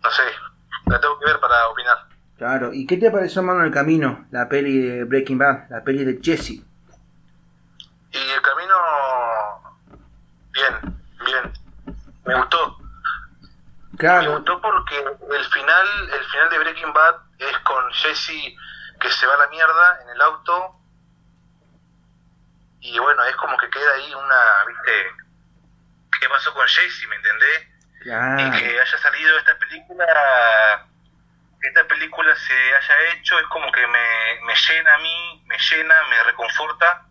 [0.03, 0.23] no sé.
[0.85, 1.97] La tengo que ver para opinar.
[2.37, 2.71] Claro.
[2.73, 4.27] ¿Y qué te pareció, Mano, el camino?
[4.31, 6.61] La peli de Breaking Bad, la peli de Jesse.
[8.11, 8.75] Y el camino,
[10.51, 11.53] bien, bien.
[12.25, 12.77] Me gustó.
[13.91, 14.33] Me Claro.
[14.35, 18.55] gustó porque el final, el final de Breaking Bad es con Jesse
[18.99, 20.75] que se va a la mierda en el auto
[22.81, 24.91] y bueno, es como que queda ahí una, viste,
[26.21, 27.67] ¿qué pasó con Jesse, me entendés?
[28.01, 28.57] Y Claro.
[28.57, 30.05] que haya salido esta película,
[31.61, 35.57] que esta película se haya hecho, es como que me, me llena a mí, me
[35.57, 37.05] llena, me reconforta,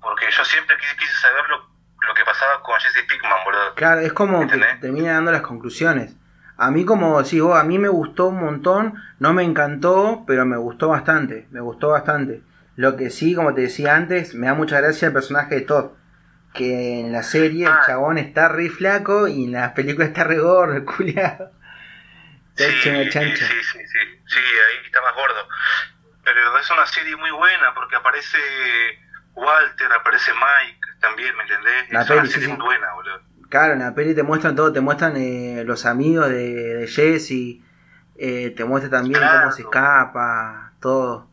[0.00, 1.68] porque yo siempre quise, quise saber lo,
[2.06, 3.74] lo que pasaba con Jesse Pickman, boludo.
[3.74, 6.14] Claro, es como que termina dando las conclusiones.
[6.56, 10.44] A mí, como decís vos, a mí me gustó un montón, no me encantó, pero
[10.46, 12.42] me gustó bastante, me gustó bastante.
[12.80, 15.90] Lo que sí, como te decía antes, me da mucha gracia el personaje de Todd,
[16.54, 17.82] que en la serie el Ah.
[17.86, 21.52] chabón está re flaco y en la película está re gordo, culiado.
[22.54, 23.20] Sí, chancha.
[23.20, 25.46] sí, sí, sí, sí, ahí está más gordo.
[26.24, 28.38] Pero es una serie muy buena porque aparece
[29.34, 31.90] Walter, aparece Mike también, ¿me entendés?
[31.92, 32.54] La es peli, sí, serie sí.
[32.54, 33.20] muy buena, boludo.
[33.50, 37.60] Claro, en la peli te muestran todo, te muestran eh, los amigos de, de Jesse,
[38.16, 39.40] eh, te muestra también Claro.
[39.40, 41.29] cómo se escapa, todo.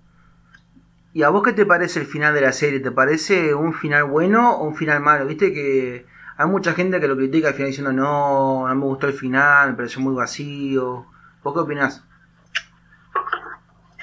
[1.17, 2.79] ¿Y a vos qué te parece el final de la serie?
[2.79, 5.25] ¿Te parece un final bueno o un final malo?
[5.25, 6.05] Viste que
[6.37, 9.71] hay mucha gente que lo critica al final diciendo no, no me gustó el final,
[9.71, 11.07] me pareció muy vacío.
[11.41, 12.03] ¿Vos qué opinás?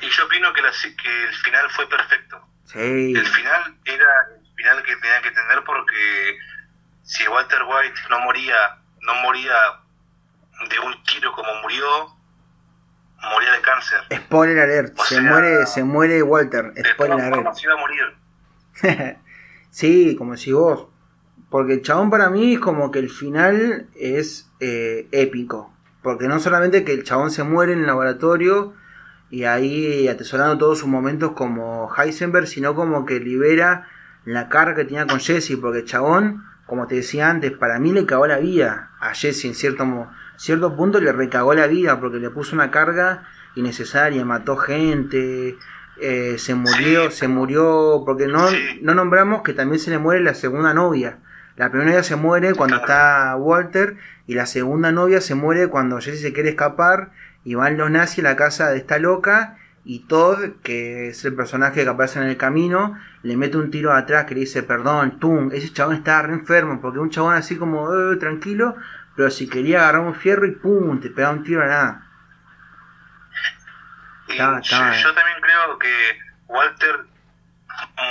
[0.02, 2.44] Y yo opino que, la, que el final fue perfecto.
[2.64, 6.36] Sí, El final era el final que tenían que tener porque
[7.04, 8.56] si Walter White no moría,
[9.02, 9.54] no moría
[10.68, 12.13] de un tiro como murió,
[13.32, 13.98] moría de cáncer.
[14.26, 17.34] spoiler alert, O se sea, muere, se muere Walter, De spoiler todas alert.
[17.36, 19.16] formas iba a morir.
[19.70, 20.88] sí, como si vos.
[21.50, 25.72] Porque el chabón para mí es como que el final es eh, épico.
[26.02, 28.74] Porque no solamente que el chabón se muere en el laboratorio
[29.30, 33.86] y ahí atesorando todos sus momentos como Heisenberg, sino como que libera
[34.24, 35.56] la carga que tenía con Jesse.
[35.60, 39.44] Porque el chabón, como te decía antes, para mí le cagó la vida a Jesse
[39.46, 43.24] en cierto, mo- cierto punto, le recagó la vida porque le puso una carga
[43.54, 45.56] innecesaria, mató gente,
[46.00, 48.48] eh, se murió, se murió, porque no,
[48.82, 51.18] no nombramos que también se le muere la segunda novia.
[51.56, 56.00] La primera novia se muere cuando está Walter y la segunda novia se muere cuando
[56.00, 57.12] Jesse se quiere escapar
[57.44, 61.34] y van los nazis a la casa de esta loca y Todd, que es el
[61.34, 65.18] personaje que aparece en el camino, le mete un tiro atrás que le dice, perdón,
[65.20, 68.76] Tum, ese chabón estaba re enfermo, porque un chabón así como, eh, tranquilo,
[69.16, 72.02] pero si quería agarrar un fierro y pum, te pega un tiro a nada.
[74.28, 77.04] yo, yo, también creo que Walter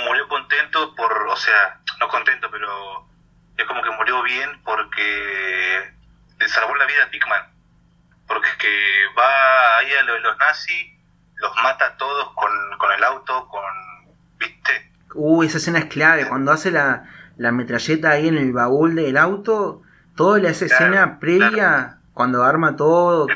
[0.06, 3.08] murió contento por, o sea, no contento, pero
[3.56, 5.92] es como que murió bien porque
[6.38, 7.42] le salvó la vida a Pickman.
[8.26, 10.94] Porque es que va ahí a los nazis
[11.36, 13.62] los mata a todos con, con el auto, con...
[14.38, 14.92] ¿Viste?
[15.14, 17.04] Uy, esa escena es clave, cuando hace la,
[17.36, 19.82] la metralleta ahí en el baúl del auto,
[20.14, 23.34] toda esa escena previa, cuando arma todo, que,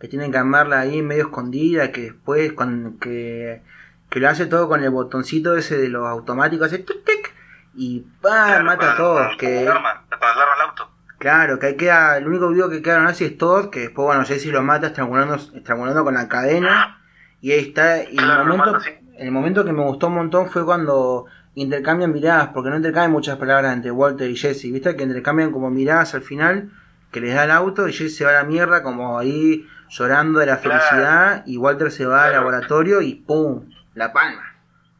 [0.00, 3.62] que tienen que armarla ahí medio escondida, que después cuando, que,
[4.10, 7.34] que lo hace todo con el botoncito ese de los automáticos, hace tic tic
[7.74, 8.64] y ¡pam!
[8.64, 9.36] mata a todos.
[9.38, 10.90] que, el arma, el auto.
[11.18, 14.24] Claro, que ahí queda, el único video que queda así es Todd, que después, bueno,
[14.24, 17.00] Jesse lo mata estrangulando, estrangulando con la cadena.
[17.40, 18.78] Y ahí está, y el, momento,
[19.16, 21.26] el momento que me gustó un montón fue cuando
[21.60, 24.96] intercambian miradas, porque no intercambian muchas palabras entre Walter y Jesse, ¿viste?
[24.96, 26.70] Que intercambian como miradas al final,
[27.12, 30.40] que les da el auto y Jesse se va a la mierda como ahí llorando
[30.40, 33.70] de la felicidad y Walter se va al laboratorio y ¡pum!
[33.94, 34.54] La palma.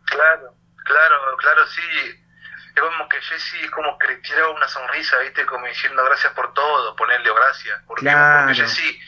[0.05, 0.55] Claro,
[0.85, 1.83] claro, claro, sí
[2.79, 5.45] es como que Jesse es como que le tiraba una sonrisa, ¿viste?
[5.47, 7.81] Como diciendo gracias por todo, ponerle gracias.
[7.87, 8.47] Porque, claro.
[8.47, 8.99] porque Jesse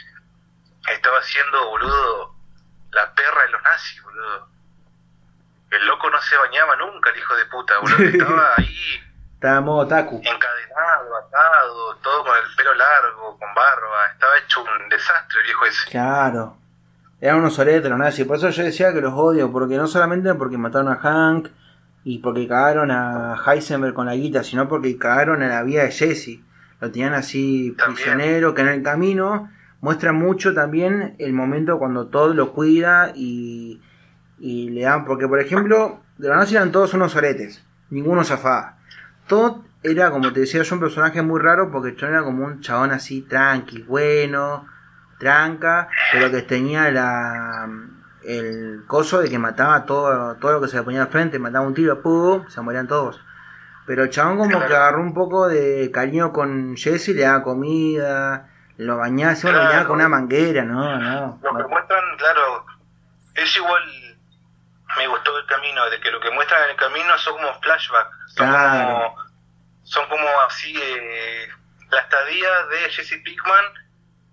[0.89, 2.35] estaba haciendo, boludo,
[2.91, 4.49] la perra de los nazis, boludo.
[5.71, 7.99] El loco no se bañaba nunca, el hijo de puta, boludo.
[8.09, 8.77] Estaba ahí.
[9.35, 10.17] Estaba modo taku.
[10.17, 14.07] Encadenado, atado, todo con el pelo largo, con barba.
[14.13, 15.91] Estaba hecho un desastre el viejo ese.
[15.91, 16.57] Claro.
[17.21, 18.27] Eran unos oretes los nazis.
[18.27, 19.51] Por eso yo decía que los odio.
[19.51, 21.49] Porque no solamente porque mataron a Hank
[22.05, 25.93] y porque cagaron a Heisenberg con la guita, sino porque cagaron a la vida de
[25.93, 26.41] Jesse.
[26.81, 29.51] Lo tenían así prisionero, que en el camino
[29.81, 33.81] muestra mucho también el momento cuando Todd lo cuida y,
[34.41, 38.79] y le dan, porque por ejemplo, de la noche eran todos unos oretes, ninguno zafaba.
[39.29, 42.61] Todd era, como te decía yo, un personaje muy raro porque yo era como un
[42.61, 44.67] chabón así tranqui, bueno,
[45.19, 47.69] tranca, pero que tenía la
[48.25, 51.67] el coso de que mataba todo, todo lo que se le ponía al frente, mataba
[51.67, 52.01] un tiro,
[52.49, 53.21] se morían todos.
[53.87, 58.49] Pero el chabón como que agarró un poco de cariño con Jesse, le daba comida,
[58.77, 61.41] lo bañaba, se lo bañaba con una manguera, no, no.
[61.43, 62.67] Lo que muestran, claro,
[63.35, 63.83] es igual,
[64.97, 68.35] me gustó el camino, de que lo que muestran en el camino son como flashbacks,
[68.35, 69.17] son, como,
[69.83, 71.49] son como así, eh,
[71.91, 73.65] la estadía de Jesse Pickman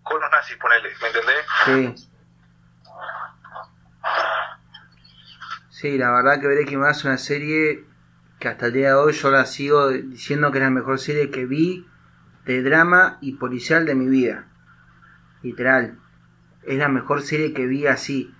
[0.04, 1.46] con los nazis, ponele, ¿me entendés?
[1.66, 2.10] Sí.
[5.70, 7.86] Sí, la verdad que Breaking Bad es una serie
[8.40, 11.30] que hasta el día de hoy yo la sigo diciendo que es la mejor serie
[11.30, 11.88] que vi
[12.46, 14.48] de drama y policial de mi vida.
[15.44, 16.00] Literal.
[16.64, 18.34] Es la mejor serie que vi así.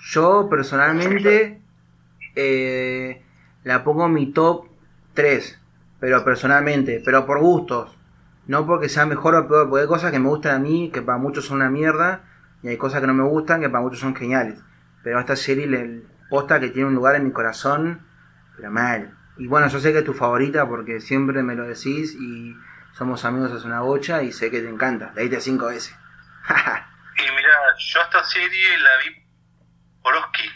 [0.00, 1.59] Yo personalmente
[2.36, 3.22] eh,
[3.64, 4.68] la pongo en mi top
[5.14, 5.58] 3.
[6.00, 7.96] Pero personalmente, pero por gustos.
[8.46, 11.02] No porque sea mejor o peor, porque hay cosas que me gustan a mí, que
[11.02, 12.24] para muchos son una mierda,
[12.62, 14.58] y hay cosas que no me gustan, que para muchos son geniales.
[15.02, 18.06] Pero esta serie le posta que tiene un lugar en mi corazón,
[18.56, 19.16] pero mal.
[19.36, 22.56] Y bueno, yo sé que es tu favorita porque siempre me lo decís y
[22.92, 25.12] somos amigos hace una bocha y sé que te encanta.
[25.14, 25.94] La cinco veces.
[27.16, 29.16] y mira, yo esta serie la vi
[30.02, 30.50] por Oski,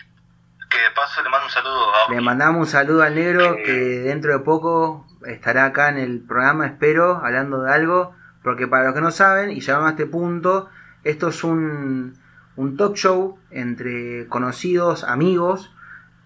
[0.74, 3.72] que de paso le mando un saludo a Le mandamos un saludo al negro que
[3.72, 8.14] dentro de poco estará acá en el programa, espero, hablando de algo.
[8.42, 10.68] Porque para los que no saben, y llegamos a este punto,
[11.02, 12.18] esto es un,
[12.56, 15.72] un talk show entre conocidos, amigos,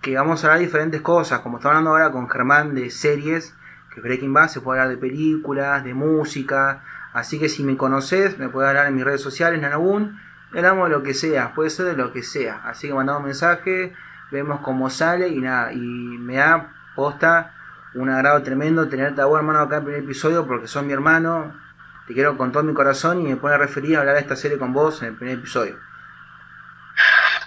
[0.03, 3.55] que vamos a hablar de diferentes cosas, como estamos hablando ahora con Germán de series,
[3.94, 6.82] que Breaking Bad se puede hablar de películas, de música,
[7.12, 10.20] así que si me conoces, me puedes hablar en mis redes sociales, Nanabun,
[10.53, 13.26] hablamos de lo que sea, puede ser de lo que sea, así que mandamos un
[13.26, 13.94] mensaje,
[14.30, 17.54] vemos cómo sale y nada, y me da posta
[17.94, 20.92] un agrado tremendo tenerte a vos hermano acá en el primer episodio porque son mi
[20.92, 21.58] hermano,
[22.06, 24.36] te quiero con todo mi corazón y me pone a referir a hablar de esta
[24.36, 25.78] serie con vos en el primer episodio.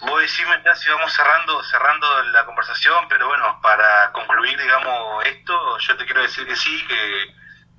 [0.02, 5.78] Vos decime ya si vamos cerrando, cerrando la conversación, pero bueno, para concluir, digamos, esto,
[5.78, 7.36] yo te quiero decir que sí, que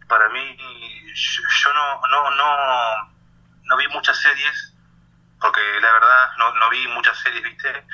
[0.07, 0.57] para mí,
[1.15, 3.13] yo, no, no, no,
[3.65, 4.75] no vi muchas series,
[5.41, 7.85] porque la verdad no, no vi muchas series, ¿viste?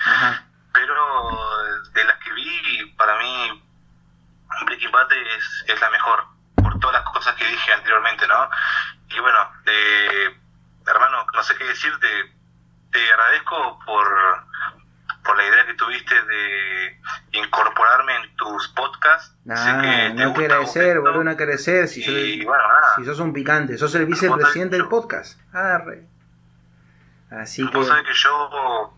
[0.73, 3.63] Pero de las que vi, para mí,
[4.67, 6.25] Breaking Bad es, es la mejor
[6.57, 8.51] por todas las cosas que dije anteriormente, ¿no?
[9.09, 10.37] Y bueno, de,
[10.87, 12.07] hermano, no sé qué decirte,
[12.93, 14.07] te agradezco por,
[15.25, 17.01] por la idea que tuviste de
[17.33, 19.35] incorporarme en tus podcasts.
[19.45, 21.89] Nah, que no quiere agradecer, boludo, no agradecer.
[21.89, 25.41] Si, si sos un picante, sos el vicepresidente del podcast.
[25.55, 26.05] Arre.
[27.31, 27.77] Así que.
[27.77, 28.98] Vos sabés que yo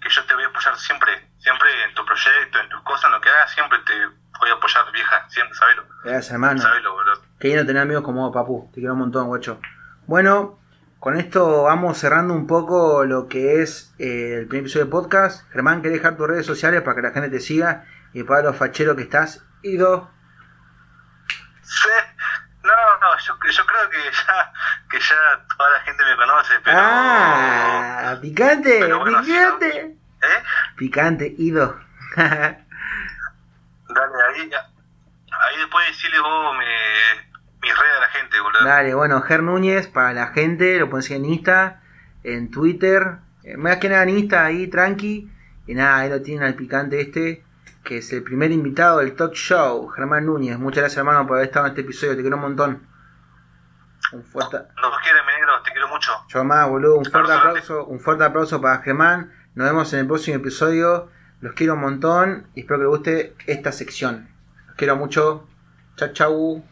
[0.00, 3.12] que yo te voy a apoyar siempre, siempre en tu proyecto, en tus cosas, en
[3.12, 3.92] lo que hagas, siempre te
[4.38, 5.84] voy a apoyar, vieja, siempre, sabelo.
[6.04, 6.60] Gracias, hermano.
[6.60, 7.22] Sabelo, boludo.
[7.38, 8.70] Qué lindo tener amigos como vos, papu.
[8.72, 9.60] Te quiero un montón, guacho.
[10.06, 10.58] Bueno,
[10.98, 15.48] con esto vamos cerrando un poco lo que es eh, el primer episodio de podcast.
[15.52, 17.84] Germán, ¿querés dejar tus redes sociales para que la gente te siga?
[18.12, 20.10] Y para los facheros que estás, Ido.
[21.62, 21.88] Sí.
[23.00, 24.52] No, yo, yo creo que ya,
[24.90, 26.78] que ya toda la gente me conoce, pero...
[26.80, 28.18] ¡Ah!
[28.20, 28.78] ¡Picante!
[28.80, 29.96] pero bueno, ¡Picante!
[30.22, 30.42] ¿Eh?
[30.76, 31.78] Picante, Ido.
[32.16, 32.58] Dale,
[34.28, 36.66] ahí, ahí después decirle vos me,
[37.62, 38.64] mis redes a la gente, boludo.
[38.64, 41.82] Dale, bueno, Ger Núñez para la gente, lo pueden seguir en Insta,
[42.24, 45.30] en Twitter, eh, más que nada en Insta, ahí tranqui.
[45.66, 47.44] Y nada, ahí lo tienen al picante este,
[47.84, 50.58] que es el primer invitado del talk show, Germán Núñez.
[50.58, 52.87] Muchas gracias, hermano, por haber estado en este episodio, te quiero un montón.
[54.12, 54.56] Un fuerte.
[54.56, 56.12] No quieres, mi negro, te quiero mucho.
[56.28, 59.32] Yo más, boludo, un fuerte aplauso, un fuerte aplauso para Germán.
[59.54, 61.10] Nos vemos en el próximo episodio.
[61.40, 64.28] Los quiero un montón y espero que les guste esta sección.
[64.66, 65.46] Los quiero mucho.
[65.96, 66.64] Chau, chau.